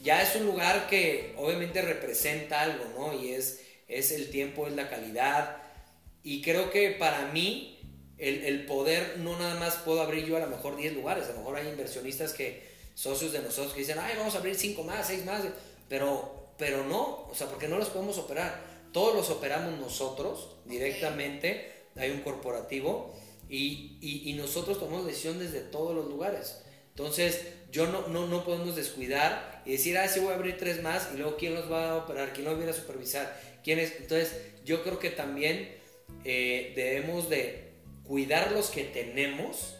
[0.00, 3.20] ya es un lugar que obviamente representa algo, ¿no?
[3.20, 5.56] Y es es el tiempo, es la calidad.
[6.22, 7.69] Y creo que para mí
[8.20, 11.38] el, poder, no nada más puedo abrir yo a lo mejor 10 lugares, a lo
[11.38, 15.06] mejor hay inversionistas que, socios de nosotros que dicen, ay, vamos a abrir 5 más,
[15.06, 15.42] 6 más,
[15.88, 18.62] pero, pero no, o sea, porque no los podemos operar.
[18.92, 23.14] Todos los operamos nosotros directamente, hay un corporativo
[23.48, 26.62] y, y, nosotros tomamos decisión desde todos los lugares.
[26.90, 27.40] Entonces,
[27.72, 31.08] yo no, no, no podemos descuidar y decir, ah, sí voy a abrir tres más
[31.14, 33.94] y luego quién los va a operar, quién los viene a supervisar, quién es.
[33.98, 35.74] Entonces, yo creo que también
[36.24, 37.69] eh, debemos de
[38.10, 39.76] cuidar los que tenemos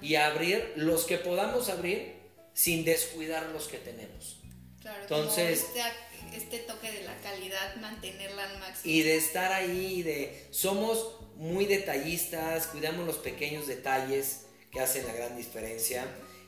[0.00, 2.14] y abrir los que podamos abrir
[2.54, 4.40] sin descuidar los que tenemos.
[4.80, 8.92] Claro, Entonces, este, este, toque de la calidad, mantenerla al máximo.
[8.92, 15.12] Y de estar ahí, de somos muy detallistas, cuidamos los pequeños detalles que hacen la
[15.12, 16.04] gran diferencia.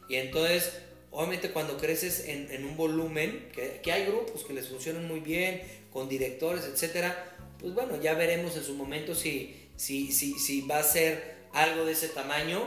[0.08, 0.72] Y entonces,
[1.12, 5.20] obviamente cuando creces en, en un volumen, que, que, hay grupos que les funcionan muy
[5.20, 10.62] bien, con directores, etcétera, pues bueno, ya veremos en su momento si si, si, si
[10.62, 12.62] va a ser algo de ese tamaño,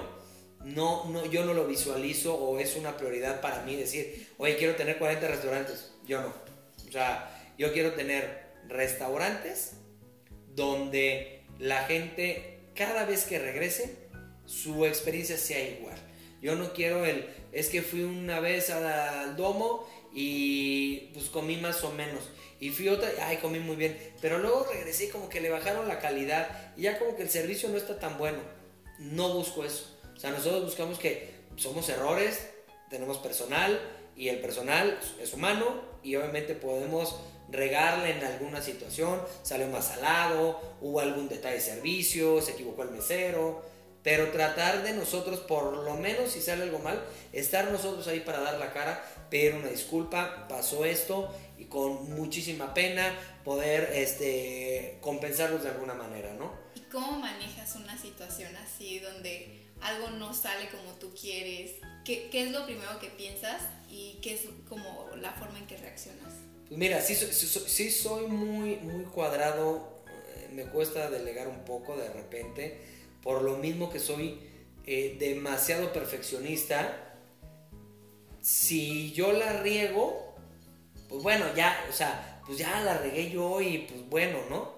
[0.64, 4.76] no, no, yo no lo visualizo o es una prioridad para mí decir, oye, quiero
[4.76, 5.92] tener 40 restaurantes.
[6.06, 6.34] Yo no.
[6.88, 9.74] O sea, yo quiero tener restaurantes
[10.56, 13.96] donde la gente, cada vez que regrese,
[14.46, 15.98] su experiencia sea igual.
[16.42, 21.84] Yo no quiero el, es que fui una vez al domo y pues comí más
[21.84, 22.24] o menos.
[22.60, 23.98] Y fui otra, ay, comí muy bien.
[24.22, 27.30] Pero luego regresé y como que le bajaron la calidad y ya como que el
[27.30, 28.40] servicio no está tan bueno.
[29.00, 29.96] No busco eso.
[30.16, 32.48] O sea, nosotros buscamos que somos errores,
[32.90, 33.80] tenemos personal
[34.16, 37.16] y el personal es humano y obviamente podemos
[37.50, 42.92] regarle en alguna situación, salió más salado, hubo algún detalle de servicio, se equivocó el
[42.92, 43.64] mesero,
[44.04, 47.02] pero tratar de nosotros, por lo menos si sale algo mal,
[47.34, 52.74] estar nosotros ahí para dar la cara, pedir una disculpa, pasó esto y con muchísima
[52.74, 56.52] pena poder este, compensarlos de alguna manera, ¿no?
[56.76, 61.72] ¿Y cómo manejas una situación así donde algo no sale como tú quieres?
[62.06, 65.78] ¿Qué, qué es lo primero que piensas y qué es como la forma en que
[65.78, 66.34] reaccionas?
[66.68, 70.04] Pues mira, sí, sí, soy muy, muy cuadrado,
[70.36, 72.82] eh, me cuesta delegar un poco de repente,
[73.24, 74.40] por lo mismo que soy
[74.86, 77.16] eh, demasiado perfeccionista.
[78.42, 80.27] Si yo la riego,
[81.08, 84.76] pues bueno, ya, o sea, pues ya la regué yo y pues bueno, ¿no?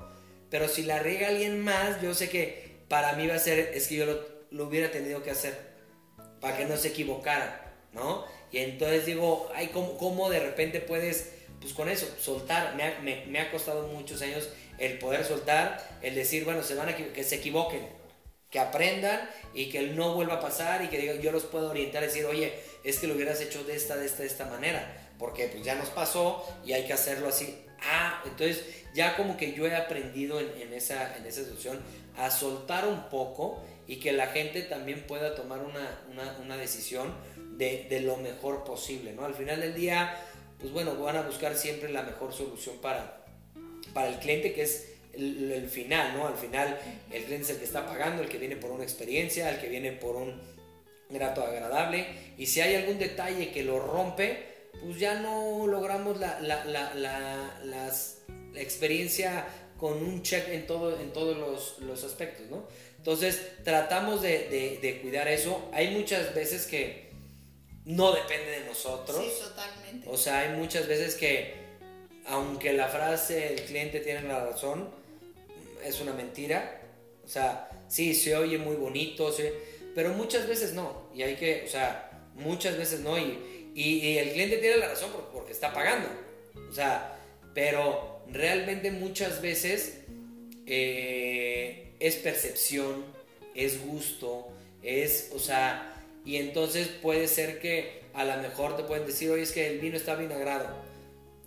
[0.49, 3.87] Pero si la riega alguien más, yo sé que para mí va a ser, es
[3.87, 4.05] que yo
[4.51, 5.57] lo, hubiera tenido que hacer,
[6.41, 8.25] para que no se equivocara, ¿no?
[8.51, 12.75] Y entonces digo, ay, ¿cómo, cómo de repente puedes, pues con eso, soltar?
[12.75, 17.23] Me ha, costado muchos años el poder soltar, el decir, bueno, se van a que
[17.23, 17.87] se equivoquen,
[18.49, 22.25] que aprendan y que no vuelva a pasar y que yo los pueda orientar decir,
[22.25, 25.63] oye, es que lo hubieras hecho de esta, de esta, de esta manera porque pues
[25.63, 27.63] ya nos pasó y hay que hacerlo así.
[27.81, 31.79] Ah, entonces ya como que yo he aprendido en, esa, en esa situación
[32.17, 37.13] a soltar un poco y que la gente también pueda tomar una, una, una decisión
[37.57, 39.25] de, de, lo mejor posible, ¿no?
[39.25, 40.15] Al final del día,
[40.59, 43.25] pues bueno, van a buscar siempre la mejor solución para,
[43.93, 46.27] para el cliente, que es el, el, final, ¿no?
[46.27, 46.79] Al final
[47.11, 49.67] el cliente es el que está pagando, el que viene por una experiencia, el que
[49.67, 50.39] viene por un
[51.09, 52.05] grato agradable,
[52.37, 54.48] y si hay algún detalle que lo rompe,
[54.83, 57.91] pues ya no logramos la, la, la, la,
[58.55, 59.45] experiencia
[59.77, 62.67] con un check en, todo, en todos los, los aspectos, ¿no?
[62.97, 65.69] Entonces tratamos de, de, de, cuidar eso.
[65.71, 67.09] Hay muchas veces que
[67.85, 69.23] no depende de nosotros.
[69.23, 70.09] Sí, totalmente.
[70.09, 71.55] O sea, hay muchas veces que,
[72.27, 74.89] aunque la frase el cliente tiene la razón,
[75.83, 76.81] es una mentira.
[77.23, 79.33] O sea, sí, se oye muy bonito,
[79.95, 81.09] pero muchas veces no.
[81.15, 83.17] Y hay que, o sea, muchas veces no.
[83.17, 86.09] Y, y, el cliente tiene la razón porque está pagando.
[86.69, 87.17] O sea,
[87.53, 89.99] pero realmente muchas veces
[90.65, 93.05] eh, es percepción,
[93.55, 94.49] es gusto,
[94.83, 99.43] es, o sea, y entonces puede ser que a lo mejor te pueden decir, oye,
[99.43, 100.67] es que el vino está vinagrado.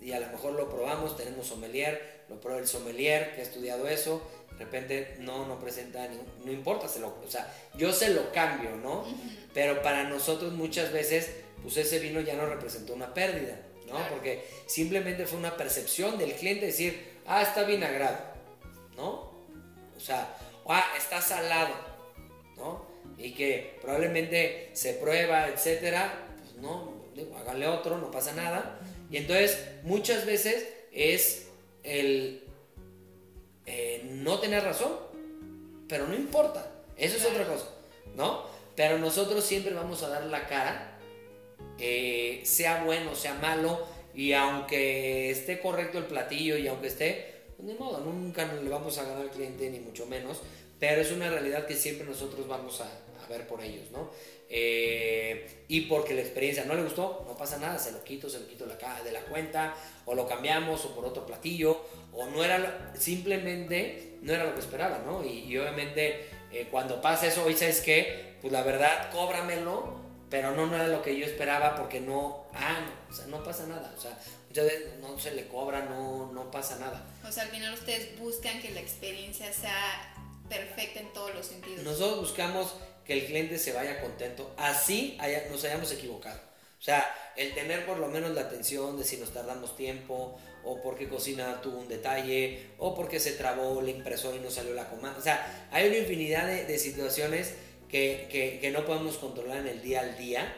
[0.01, 3.87] Y a lo mejor lo probamos, tenemos sommelier, lo prueba el sommelier que ha estudiado
[3.87, 6.09] eso, de repente no, no presenta,
[6.43, 9.05] no importa, se lo, o sea, yo se lo cambio, ¿no?
[9.53, 13.97] Pero para nosotros muchas veces pues ese vino ya no representó una pérdida, ¿no?
[14.09, 18.19] Porque simplemente fue una percepción del cliente decir, ah, está vinagrado,
[18.97, 19.33] ¿no?
[19.95, 20.35] O sea,
[20.67, 21.73] ah, está salado,
[22.57, 22.85] ¿no?
[23.17, 28.79] Y que probablemente se prueba, etcétera, pues no, digo, hágale otro, no pasa nada.
[29.09, 31.47] Y entonces muchas veces es
[31.83, 32.43] el
[33.65, 34.91] eh, no tener razón,
[35.87, 37.67] pero no importa, eso es otra cosa,
[38.15, 38.43] ¿no?
[38.75, 40.92] Pero nosotros siempre vamos a dar la cara
[41.77, 47.73] sea bueno, sea malo, y aunque esté correcto el platillo y aunque esté, pues ni
[47.73, 50.41] modo, nunca le vamos a ganar al cliente, ni mucho menos,
[50.79, 52.85] pero es una realidad que siempre nosotros vamos a,
[53.23, 54.11] a ver por ellos, ¿no?
[54.55, 58.39] Eh, y porque la experiencia no le gustó, no pasa nada, se lo quito, se
[58.39, 59.73] lo quito de la cuenta,
[60.05, 64.59] o lo cambiamos, o por otro platillo, o no era, simplemente no era lo que
[64.59, 65.25] esperaba, ¿no?
[65.25, 70.02] Y, obviamente eh, cuando pasa eso, hoy sabes que, pues la verdad, cóbramelo,
[70.33, 73.43] pero no, no era lo que yo esperaba porque no, ah, no, o sea, no
[73.43, 74.17] pasa nada, o sea,
[74.49, 77.05] muchas veces no se le cobra, no, no pasa nada.
[77.23, 80.11] O sea, al final ustedes buscan que la experiencia sea
[80.49, 81.83] perfecta en todos los sentidos.
[81.83, 82.73] Nosotros buscamos
[83.05, 85.19] que el cliente se vaya contento, así
[85.51, 86.39] nos hayamos equivocado.
[86.79, 90.81] O sea, el tener por lo menos la atención de si nos tardamos tiempo, o
[90.81, 94.89] porque cocina tuvo un detalle, o porque se trabó la impresora y no salió la
[94.89, 95.19] comanda.
[95.19, 97.53] O sea, hay una infinidad de, situaciones
[97.93, 100.51] que, que, no podemos controlar en el día al día,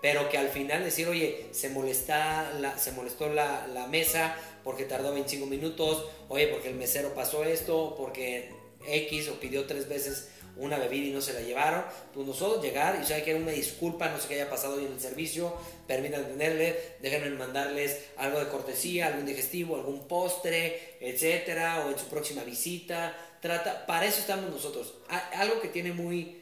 [0.00, 4.82] pero que al final decir, oye, se, molesta la, se molestó la, la mesa porque
[4.82, 8.50] tardó 25 minutos, oye, porque el mesero pasó esto, porque
[8.84, 12.98] X o pidió tres veces una bebida y no se la llevaron, pues nosotros llegar
[13.00, 15.54] y saber que una disculpa, no sé qué haya pasado hoy en el servicio,
[15.86, 22.06] permitan tenerle, déjenme mandarles algo de cortesía, algún digestivo, algún postre, etcétera, o en su
[22.06, 23.16] próxima visita.
[23.40, 24.94] Trata, para eso estamos nosotros.
[25.08, 26.41] Algo que tiene muy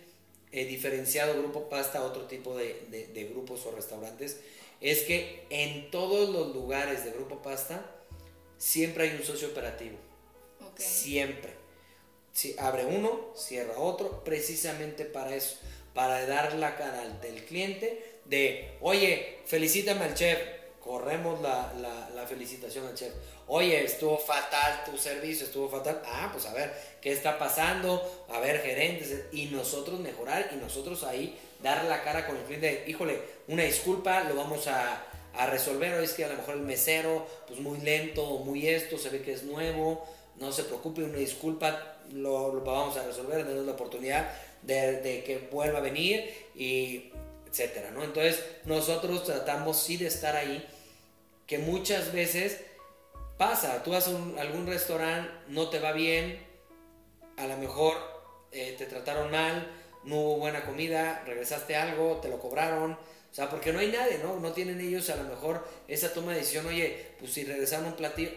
[0.53, 4.41] eh, diferenciado Grupo Pasta a otro tipo de, de, grupos o restaurantes
[4.81, 7.85] es que en todos los lugares de Grupo Pasta
[8.59, 9.97] siempre hay un socio operativo.
[10.77, 11.61] Siempre
[12.33, 15.57] si abre uno, cierra otro, precisamente para eso,
[15.95, 20.39] para dar la cara del cliente de, oye, felicítame al chef,
[20.83, 21.73] corremos la,
[22.15, 23.13] la, felicitación al chef.
[23.49, 26.01] Oye, estuvo fatal tu servicio, estuvo fatal.
[26.07, 28.27] Ah, pues a ver, ¿qué está pasando?
[28.29, 29.27] A ver, gerentes.
[29.33, 32.85] Y nosotros mejorar y nosotros ahí dar la cara con el cliente.
[32.87, 35.95] Híjole, una disculpa, lo vamos a, a resolver.
[35.95, 39.23] O es que a lo mejor el mesero, pues muy lento, muy esto, se ve
[39.23, 40.07] que es nuevo.
[40.37, 44.31] No se preocupe, una disculpa, lo, lo vamos a resolver, tenemos la oportunidad
[44.63, 47.11] de, que vuelva a venir y
[47.51, 48.05] etcétera, ¿no?
[48.05, 50.67] Entonces nosotros tratamos sí de estar ahí,
[51.47, 52.61] que muchas veces
[53.37, 56.47] pasa, tú vas a algún restaurante, no te va bien,
[57.37, 57.97] a lo mejor
[58.53, 59.67] eh, te trataron mal,
[60.05, 64.19] no hubo buena comida, regresaste algo, te lo cobraron, o sea, porque no hay nadie,
[64.19, 64.41] ¿no?
[64.41, 67.97] No tienen ellos a lo mejor esa toma de decisión, oye, pues si regresaron un
[67.97, 68.33] platillo,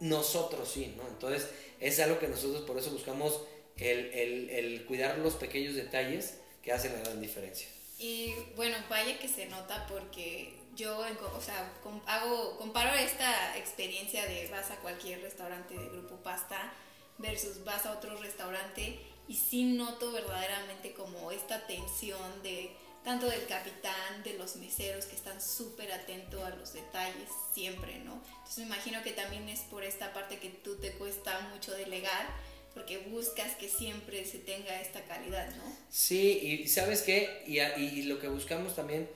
[0.00, 1.06] nosotros sí, ¿no?
[1.08, 3.42] Entonces, es algo que nosotros por eso buscamos
[3.76, 7.68] el, cuidar los pequeños detalles que hacen la gran diferencia.
[8.00, 10.98] Y bueno, vaya que se nota porque yo,
[11.36, 11.70] o sea,
[12.06, 16.72] hago, comparo esta experiencia de vas a cualquier restaurante de grupo pasta
[17.18, 23.46] versus vas a otro restaurante y sí noto verdaderamente como esta tensión de tanto del
[23.46, 28.14] capitán, de los meseros que están súper atentos a los detalles siempre, ¿no?
[28.38, 32.28] Entonces me imagino que también es por esta parte que tú te cuesta mucho delegar,
[32.74, 35.76] porque buscas que siempre se tenga esta calidad, ¿no?
[35.90, 39.08] Sí, y sabes qué, y, y lo que buscamos también,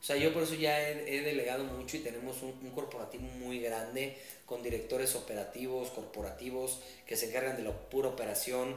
[0.00, 3.60] o sea, yo por eso ya he, delegado mucho y tenemos un, un, corporativo muy
[3.60, 8.74] grande con directores operativos, corporativos, que se encargan de la pura operación,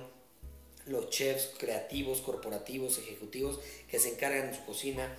[0.85, 5.15] los chefs creativos, corporativos, ejecutivos que se encargan de su cocina,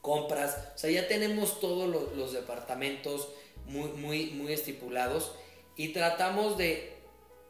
[0.00, 3.28] compras, o sea, ya tenemos todos los, departamentos
[3.66, 5.32] muy, muy, muy estipulados
[5.76, 6.95] y tratamos de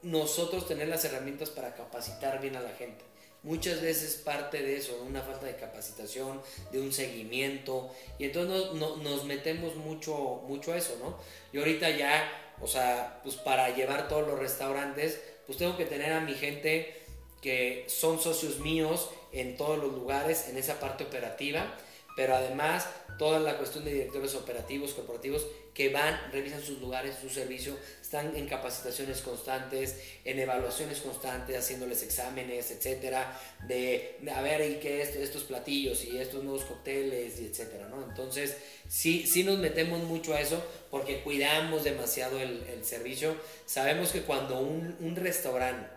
[0.07, 3.05] nosotros tener las herramientas para capacitar bien a la gente.
[3.43, 6.41] Muchas veces parte de eso, una falta de capacitación,
[6.73, 11.19] de un seguimiento, y entonces nos metemos mucho, mucho a eso, ¿no?
[11.53, 16.13] Y ahorita ya, o sea, pues para llevar todos los restaurantes, pues tengo que tener
[16.13, 17.03] a mi gente
[17.43, 21.77] que son socios míos en todos los lugares, en esa parte operativa,
[22.17, 22.89] pero además
[23.19, 28.35] toda la cuestión de directores operativos, corporativos, que van, revisan sus lugares, su servicio, están
[28.35, 35.45] en capacitaciones constantes, en evaluaciones constantes, haciéndoles exámenes, etcétera, de, a ver, y qué estos
[35.45, 38.03] platillos y estos nuevos cócteles, y etcétera, ¿no?
[38.09, 38.57] Entonces,
[38.89, 43.37] sí, sí nos metemos mucho a eso porque cuidamos demasiado el, servicio.
[43.67, 45.91] Sabemos que cuando un, un restaurante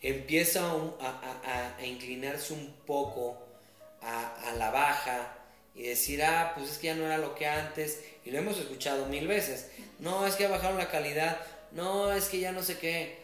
[0.00, 3.36] empieza a, inclinarse un poco
[4.00, 5.39] a, la baja
[5.80, 8.58] y decir, ah, pues es que ya no era lo que antes, y lo hemos
[8.58, 9.68] escuchado mil veces,
[9.98, 11.40] no, es que bajaron la calidad,
[11.72, 13.16] no, es que ya no sé qué,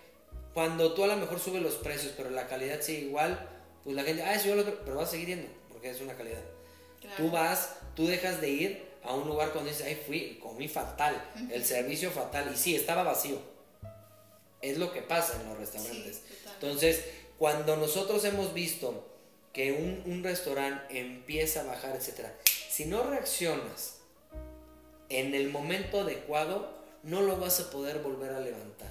[0.55, 3.47] cuando tú a lo mejor subes los precios, pero la calidad sigue igual,
[3.85, 6.15] pues la gente, ah, eso yo lo pero vas a seguir yendo, porque es una
[6.15, 6.41] calidad.
[7.19, 11.31] Tú vas, tú dejas de ir a un lugar cuando dices, ay, fui, comí fatal,
[11.53, 13.39] el servicio fatal, y sí, estaba vacío.
[14.63, 16.23] Es lo que pasa en los restaurantes.
[16.55, 17.05] Entonces,
[17.37, 19.07] cuando nosotros hemos visto
[19.57, 24.01] que un, restaurante empieza a bajar, etc., si no reaccionas
[25.09, 28.91] en el momento adecuado, no lo vas a poder volver a levantar.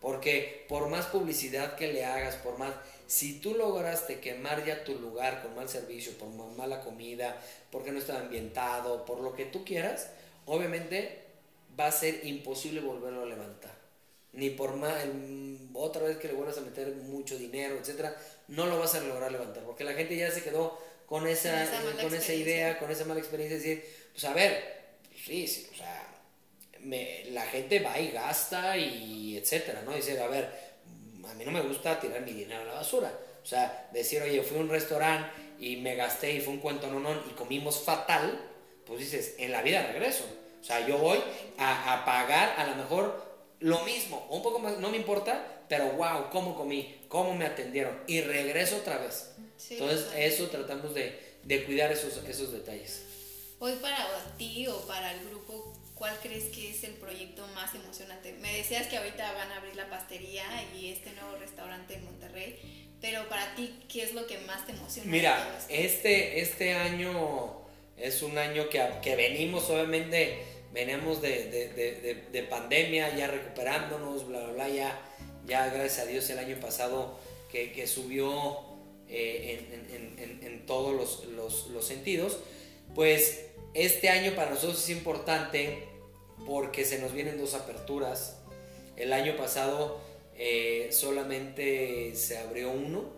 [0.00, 2.72] Porque por más publicidad que le hagas, por más...
[3.06, 7.38] Si tú lograste quemar ya tu lugar con mal servicio, por mala comida,
[7.70, 10.08] porque no estaba ambientado, por lo que tú quieras,
[10.46, 11.26] obviamente
[11.78, 13.81] va a ser imposible volverlo a levantar.
[14.32, 14.94] Ni por más,
[15.74, 18.16] otra vez que le vuelvas a meter mucho dinero, etcétera,
[18.48, 21.68] no lo vas a lograr levantar, porque la gente ya se quedó con esa,
[22.00, 24.82] con esa, idea, con esa mala experiencia, de decir, pues a ver,
[25.14, 26.12] sí, sí, o sea,
[27.30, 29.94] la gente va y gasta y etcétera, ¿no?
[29.94, 30.48] Dice, a ver,
[31.28, 33.12] a mí no me gusta tirar mi dinero a la basura.
[33.42, 36.88] O sea, decir, oye, fui a un restaurante y me gasté y fue un cuento
[36.88, 38.40] no, no, y comimos fatal,
[38.86, 40.24] pues dices, en la vida regreso.
[40.60, 41.18] O sea, yo voy
[41.58, 43.31] a, a pagar a lo mejor
[43.62, 47.96] lo mismo, un poco más, no me importa, pero wow, cómo comí, cómo me atendieron
[48.06, 49.30] y regreso otra vez.
[49.70, 53.02] Entonces, eso tratamos de, de, cuidar esos, esos detalles.
[53.60, 58.32] Hoy para ti o para el grupo, ¿cuál crees que es el proyecto más emocionante?
[58.40, 60.44] Me decías que ahorita van a abrir la pastería
[60.76, 64.72] y este nuevo restaurante en Monterrey, pero para ti, ¿qué es lo que más te
[64.72, 65.10] emociona?
[65.10, 67.62] Mira, este, este año
[67.96, 70.42] es un año que, que venimos, obviamente,
[70.72, 75.00] venimos de, de, de, pandemia, ya recuperándonos, bla, bla, bla, ya,
[75.46, 77.18] ya gracias a Dios el año pasado
[77.50, 78.72] que, que subió
[79.08, 82.38] eh, en, en, en, todos los, los, los sentidos,
[82.94, 85.84] pues este año para nosotros es importante
[86.46, 88.38] porque se nos vienen dos aperturas.
[88.96, 90.00] El año pasado
[90.34, 93.12] eh, solamente se abrió uno,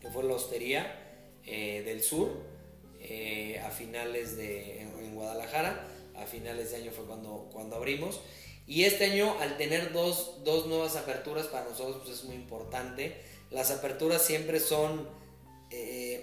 [0.00, 1.00] que fue la Hostería
[1.44, 2.54] eh, del Sur,
[3.62, 5.86] a finales de, en, Guadalajara,
[6.16, 8.20] a finales de año fue cuando, cuando abrimos.
[8.66, 13.20] Y este año, al tener dos, dos nuevas aperturas, para nosotros pues, es muy importante.
[13.50, 15.08] Las aperturas siempre son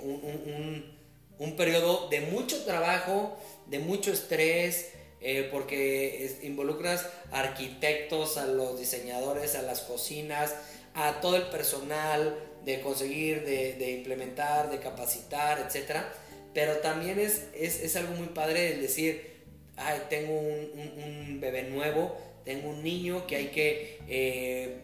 [0.01, 0.99] un, un,
[1.37, 3.37] un periodo de mucho trabajo,
[3.67, 4.91] de mucho estrés,
[5.23, 10.55] eh, porque involucras arquitectos, a los diseñadores, a las cocinas,
[10.95, 16.01] a todo el personal de conseguir, de, implementar, de capacitar, etc.
[16.53, 19.30] Pero también es, es, algo muy padre el decir,
[20.09, 24.81] tengo un, bebé nuevo, tengo un niño que hay que eh,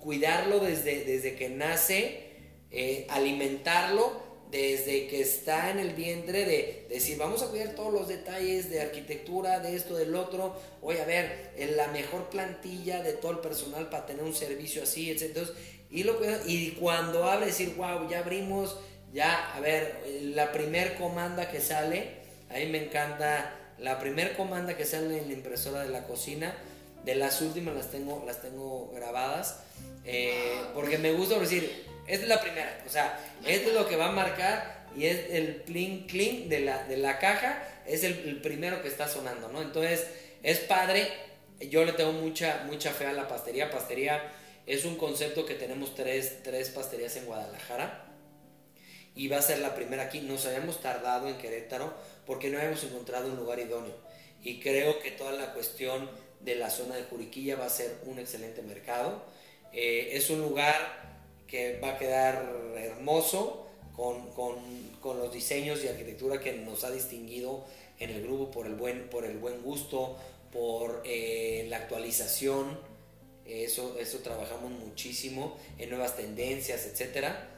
[0.00, 2.26] cuidarlo desde, desde que nace,
[2.70, 8.08] eh, alimentarlo desde que está en el vientre de, decir, vamos a cuidar todos los
[8.08, 13.32] detalles de arquitectura, de esto, del otro, oye, a ver, la mejor plantilla de todo
[13.32, 15.48] el personal para tener un servicio así, etc.
[15.90, 18.78] y, lo, y cuando abre, decir, wow, ya abrimos,
[19.12, 22.08] ya, a ver, la primer comanda que sale,
[22.48, 26.54] ahí me encanta, la primer comanda que sale en la impresora de la cocina,
[27.04, 29.60] de las últimas las tengo, las tengo grabadas,
[30.04, 32.82] eh, porque me gusta decir, esta es la primera.
[32.86, 36.60] O sea, esto es lo que va a marcar y es el pling cling de
[36.60, 37.62] la, de la caja.
[37.86, 39.62] Es el, primero que está sonando, ¿no?
[39.62, 40.06] Entonces,
[40.42, 41.08] es padre.
[41.70, 43.70] Yo le tengo mucha, mucha fe a la pastería.
[43.70, 44.22] Pastería
[44.66, 48.04] es un concepto que tenemos tres, tres pasterías en Guadalajara.
[49.14, 50.20] Y va a ser la primera aquí.
[50.20, 51.94] Nos habíamos tardado en Querétaro
[52.26, 53.94] porque no habíamos encontrado un lugar idóneo.
[54.42, 56.08] Y creo que toda la cuestión
[56.40, 59.22] de la zona de Juriquilla va a ser un excelente mercado.
[59.72, 60.74] Eh, es un lugar
[61.46, 64.56] que va a quedar hermoso con, con,
[65.00, 67.64] con, los diseños y arquitectura que nos ha distinguido
[67.98, 70.16] en el grupo por el buen, por el buen gusto,
[70.52, 72.78] por eh, la actualización.
[73.46, 77.48] Eso, eso trabajamos muchísimo en nuevas tendencias, etcétera,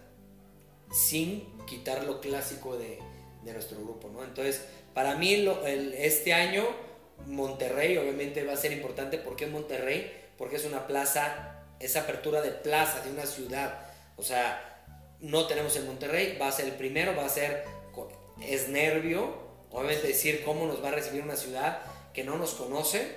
[0.92, 2.98] sin quitar lo clásico de,
[3.42, 4.08] de nuestro grupo.
[4.08, 4.24] ¿no?
[4.24, 4.62] Entonces,
[4.94, 5.46] para mí,
[5.96, 6.64] este año,
[7.26, 9.18] Monterrey obviamente va a ser importante.
[9.18, 10.12] ¿Por qué Monterrey?
[10.36, 13.78] Porque es una plaza esa apertura de plaza de una ciudad.
[14.16, 14.84] O sea,
[15.20, 17.64] no tenemos en Monterrey, va a ser el primero, va a ser,
[18.42, 21.80] es nervio, obviamente decir cómo nos va a recibir una ciudad
[22.12, 23.16] que no nos conoce,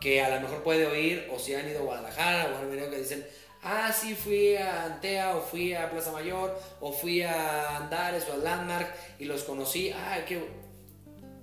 [0.00, 2.90] que a lo mejor puede oír, o si han ido a Guadalajara, o han venido
[2.90, 3.26] que dicen,
[3.64, 8.34] ah, sí, fui a Antea, o fui a Plaza Mayor, o fui a Andares, o
[8.34, 10.40] a Landmark, y los conocí, ah, qué...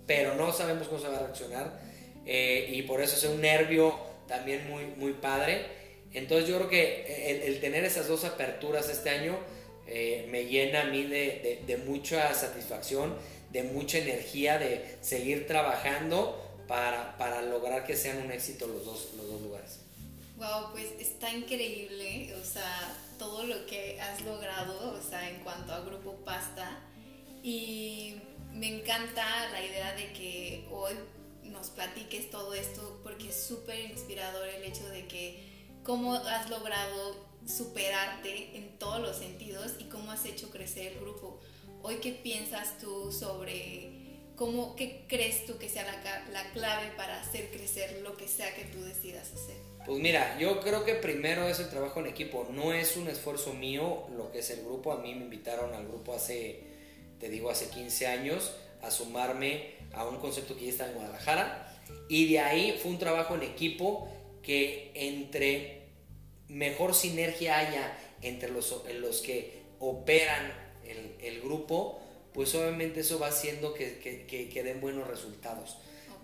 [0.08, 1.80] Pero no sabemos cómo se va a reaccionar,
[2.26, 3.96] eh, y por eso es un nervio
[4.28, 5.66] también muy, muy padre.
[6.14, 9.38] Entonces yo creo que el, tener esas dos aperturas este año
[9.88, 13.16] eh, me llena a mí de, mucha satisfacción,
[13.52, 19.28] de mucha energía, de seguir trabajando para, lograr que sean un éxito los dos, los
[19.30, 19.80] dos lugares.
[20.42, 25.72] Wow, pues está increíble, o sea, todo lo que has logrado, o sea, en cuanto
[25.72, 26.80] a Grupo Pasta.
[27.44, 28.16] Y
[28.52, 30.94] me encanta la idea de que hoy
[31.44, 35.44] nos platiques todo esto porque es súper inspirador el hecho de que
[35.84, 41.40] cómo has logrado superarte en todos los sentidos y cómo has hecho crecer el grupo.
[41.84, 43.92] Hoy, ¿qué piensas tú sobre
[44.36, 48.56] ¿cómo, ¿qué crees tú que sea la, la clave para hacer crecer lo que sea
[48.56, 49.71] que tú decidas hacer?
[49.86, 52.48] Pues mira, yo creo que primero es el trabajo en equipo.
[52.52, 54.92] No es un esfuerzo mío lo que es el grupo.
[54.94, 56.62] A mí me invitaron al grupo hace,
[57.20, 61.68] te digo, hace 15 años a sumarme a un concepto que ya está en Guadalajara.
[62.08, 64.08] Y de ahí fue un trabajo en equipo
[64.44, 65.82] que entre
[66.48, 70.54] mejor sinergia haya entre los, los que operan
[70.86, 72.00] el, el grupo,
[72.34, 75.78] pues obviamente eso va haciendo que, que, que, den buenos resultados.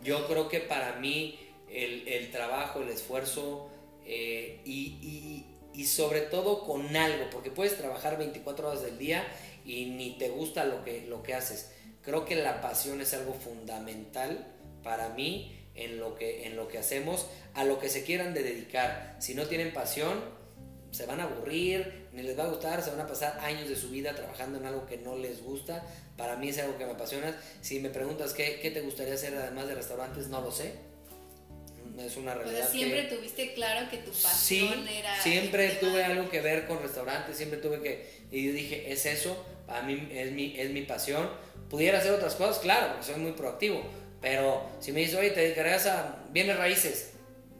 [0.04, 1.40] Yo creo que para mí
[1.70, 3.70] el, trabajo, el esfuerzo
[4.06, 5.46] eh, y,
[5.86, 9.28] sobre todo con algo, porque puedes trabajar 24 horas del día
[9.64, 11.72] y ni te gusta lo que, lo que haces.
[12.02, 14.48] Creo que la pasión es algo fundamental
[14.82, 18.44] para mí en lo que, en lo que hacemos, a lo que se quieran de
[18.44, 19.16] dedicar.
[19.20, 20.20] Si no tienen pasión,
[20.92, 23.76] se van a aburrir, ni les va a gustar, se van a pasar años de
[23.76, 25.84] su vida trabajando en algo que no les gusta.
[26.18, 27.40] Para mí es algo que me apasiona.
[27.62, 30.74] Si me preguntas qué, qué te gustaría hacer además de restaurantes, no lo sé.
[32.00, 32.60] Es una realidad.
[32.60, 35.22] O sea, siempre tuviste claro que tu pasión sí, era.
[35.22, 38.08] Siempre tuve algo que ver con restaurantes, siempre tuve que.
[38.32, 41.30] Y yo dije, es eso, para mí es mi, es mi pasión.
[41.70, 43.84] Pudiera hacer otras cosas, claro, porque soy muy proactivo
[44.22, 47.12] pero si me dices, oye, te dedicarías a bienes raíces,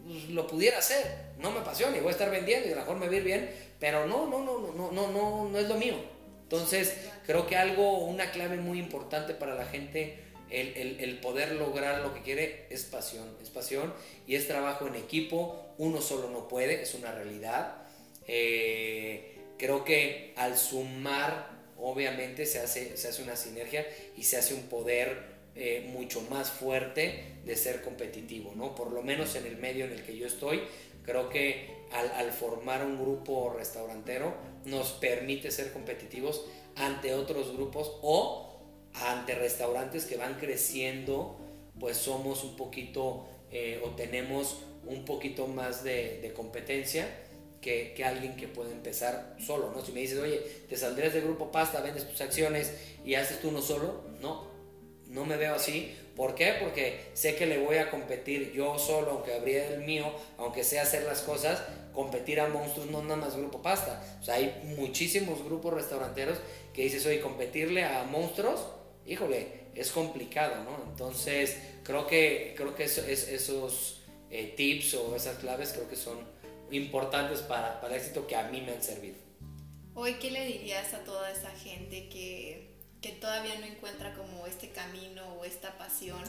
[0.06, 1.28] pues, lo pudiera hacer.
[1.38, 3.16] No me apasiona y voy a estar vendiendo y a lo mejor me va a
[3.16, 5.96] ir bien, pero no, no, no, no, no, no, no es lo mío.
[6.44, 10.18] Entonces, creo que algo, una clave muy importante para la gente,
[10.50, 13.26] el, poder lograr lo que quiere, es pasión.
[13.42, 13.94] Es pasión
[14.26, 15.74] y es trabajo en equipo.
[15.78, 17.76] Uno solo no puede, es una realidad.
[18.28, 23.86] Eh, creo que al sumar, obviamente, se hace, se hace una sinergia
[24.16, 28.76] y se hace un poder eh, mucho más fuerte de ser competitivo, ¿no?
[28.76, 30.62] Por lo menos en el medio en el que yo estoy,
[31.04, 34.36] creo que al, formar un grupo restaurantero
[34.66, 36.46] nos permite ser competitivos
[36.76, 38.57] ante otros grupos o
[39.06, 41.38] ante restaurantes que van creciendo,
[41.80, 47.08] pues somos un poquito eh, o tenemos un poquito más de, competencia
[47.62, 49.84] que, que, alguien que puede empezar solo, ¿no?
[49.84, 50.40] Si me dices, oye,
[50.70, 52.74] te saldrías del grupo pasta, vendes tus acciones
[53.06, 54.48] y haces tú uno solo, no,
[55.08, 55.96] no me veo así.
[56.16, 56.56] ¿Por qué?
[56.60, 60.80] Porque sé que le voy a competir yo solo, aunque abría el mío, aunque sé
[60.80, 61.62] hacer las cosas,
[61.94, 64.04] competir a monstruos, no nada más grupo pasta.
[64.28, 66.40] Hay muchísimos grupos restauranteros
[66.74, 68.66] que dices, oye, competirle a monstruos,
[69.08, 70.92] híjole, es complicado, ¿no?
[70.92, 75.96] Entonces, creo que, creo que eso, es, esos eh, tips o esas claves creo que
[75.96, 76.18] son
[76.72, 79.16] importantes para, para el éxito que a mí me han servido.
[79.96, 84.70] Hoy, ¿qué le dirías a toda esa gente que que todavía no encuentra como este
[84.70, 86.22] camino o esta pasión,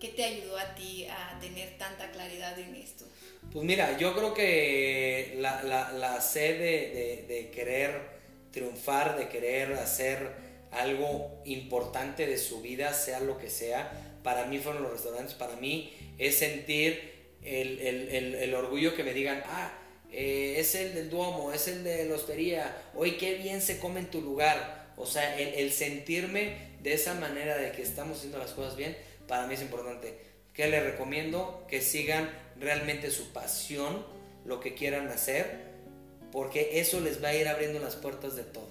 [0.00, 3.04] ¿qué te ayudó a ti a tener tanta claridad en esto?
[3.52, 8.00] Pues mira, yo creo que la, la, la sed de, de, de, querer
[8.52, 10.43] triunfar, de querer hacer
[10.74, 15.56] algo importante de su vida, sea lo que sea, para mí fueron los restaurantes, para
[15.56, 17.12] mí es sentir
[17.42, 19.72] el, el, el, orgullo que me digan, ah,
[20.10, 24.00] eh, es el del Duomo, es el de la hostería, hoy qué bien se come
[24.00, 28.52] en tu lugar o sea, el, sentirme de esa manera de que estamos haciendo las
[28.52, 28.96] cosas bien,
[29.26, 30.18] para mí es importante.
[30.52, 34.06] Que les recomiendo que sigan realmente su pasión,
[34.44, 35.72] lo que quieran hacer,
[36.30, 38.68] porque eso les va a ir abriendo las puertas de todo.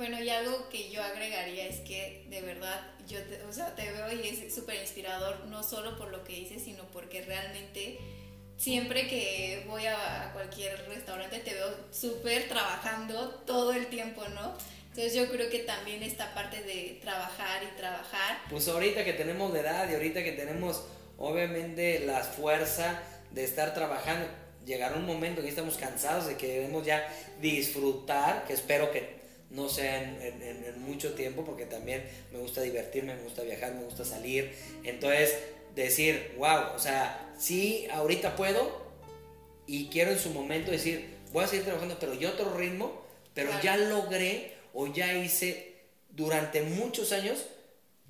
[0.00, 3.92] Bueno, y algo que yo agregaría es que de verdad yo te, o sea, te
[3.92, 7.98] veo y es súper inspirador, no solo por lo que dices, sino porque realmente
[8.56, 14.56] siempre que voy a cualquier restaurante te veo súper trabajando todo el tiempo, ¿no?
[14.88, 18.38] Entonces yo creo que también esta parte de trabajar y trabajar.
[18.48, 20.82] Pues ahorita que tenemos la edad y ahorita que tenemos
[21.18, 24.26] obviamente la fuerza de estar trabajando,
[24.64, 27.06] llegará un momento que estamos cansados de que debemos ya
[27.42, 29.19] disfrutar, que espero que
[29.50, 33.74] no sea en, en, en, mucho tiempo, porque también me gusta divertirme, me gusta viajar,
[33.74, 34.52] me gusta salir.
[34.84, 35.36] Entonces,
[35.74, 38.90] decir, wow, o sea, sí, ahorita puedo
[39.66, 43.02] y quiero en su momento decir, voy a seguir trabajando, pero yo otro ritmo,
[43.34, 43.64] pero claro.
[43.64, 45.74] ya logré o ya hice
[46.10, 47.46] durante muchos años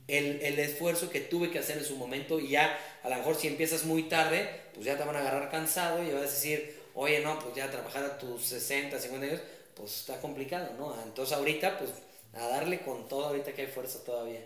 [0.09, 3.36] el, el, esfuerzo que tuve que hacer en su momento y ya a lo mejor
[3.36, 6.80] si empiezas muy tarde, pues ya te van a agarrar cansado y vas a decir,
[6.95, 9.41] oye, no, pues ya trabajar a tus 60, 50 años,
[9.81, 10.95] pues está complicado, ¿no?
[11.03, 11.91] Entonces ahorita, pues
[12.35, 14.41] a darle con todo, ahorita que hay fuerza todavía.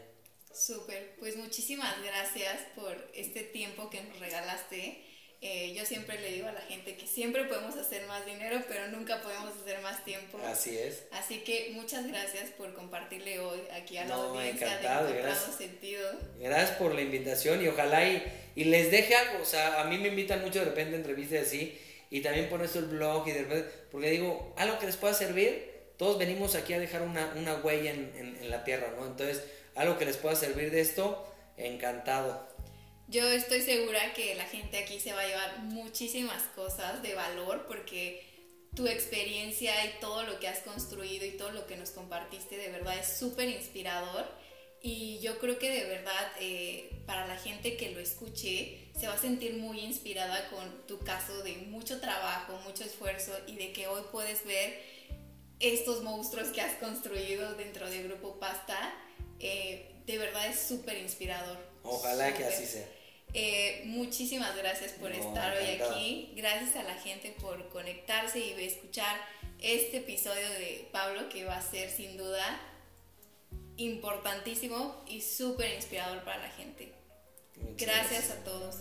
[0.53, 5.03] Súper, pues muchísimas gracias por este tiempo que nos regalaste.
[5.41, 8.89] Eh, yo siempre le digo a la gente que siempre podemos hacer más dinero, pero
[8.89, 10.39] nunca podemos hacer más tiempo.
[10.47, 11.03] Así es.
[11.11, 15.57] Así que muchas gracias por compartirle hoy aquí a la no, audiencia encantado, de gracias.
[15.57, 16.11] Sentido.
[16.39, 18.23] Gracias por la invitación y ojalá y,
[18.55, 19.43] y, les deje algo.
[19.43, 21.79] O sea, a mí me invitan mucho de repente a entrevistas así
[22.15, 25.13] y también por eso el blog y de repente, porque digo, algo que les pueda
[25.13, 25.69] servir.
[25.97, 29.05] Todos venimos aquí a dejar una, una huella en, en, en la tierra, ¿no?
[29.05, 29.43] Entonces,
[29.75, 32.49] algo que les pueda servir de esto encantado.
[33.09, 37.65] Yo estoy segura que la gente aquí se va a llevar muchísimas cosas de valor
[37.67, 38.25] porque
[38.77, 42.69] tu experiencia y todo lo que has construido y todo lo que nos compartiste de
[42.69, 44.25] verdad es súper inspirador
[44.87, 49.15] y yo creo que de verdad eh, para la gente que lo escuche se va
[49.15, 53.87] a sentir muy inspirada con tu caso de mucho trabajo, mucho esfuerzo y de que
[53.87, 54.79] hoy puedes ver
[55.59, 58.93] estos monstruos que has construido dentro del grupo Pasta.
[59.41, 61.57] Eh, de verdad es súper inspirador.
[61.83, 62.87] Ojalá que así sea.
[63.33, 66.35] Eh, muchísimas gracias por estar hoy aquí.
[66.37, 69.19] Gracias a la gente por conectarse y escuchar
[69.63, 72.61] este episodio de Pablo que va a ser sin duda
[73.77, 76.93] importantísimo y súper inspirador para la gente.
[77.77, 78.77] gracias, a todos.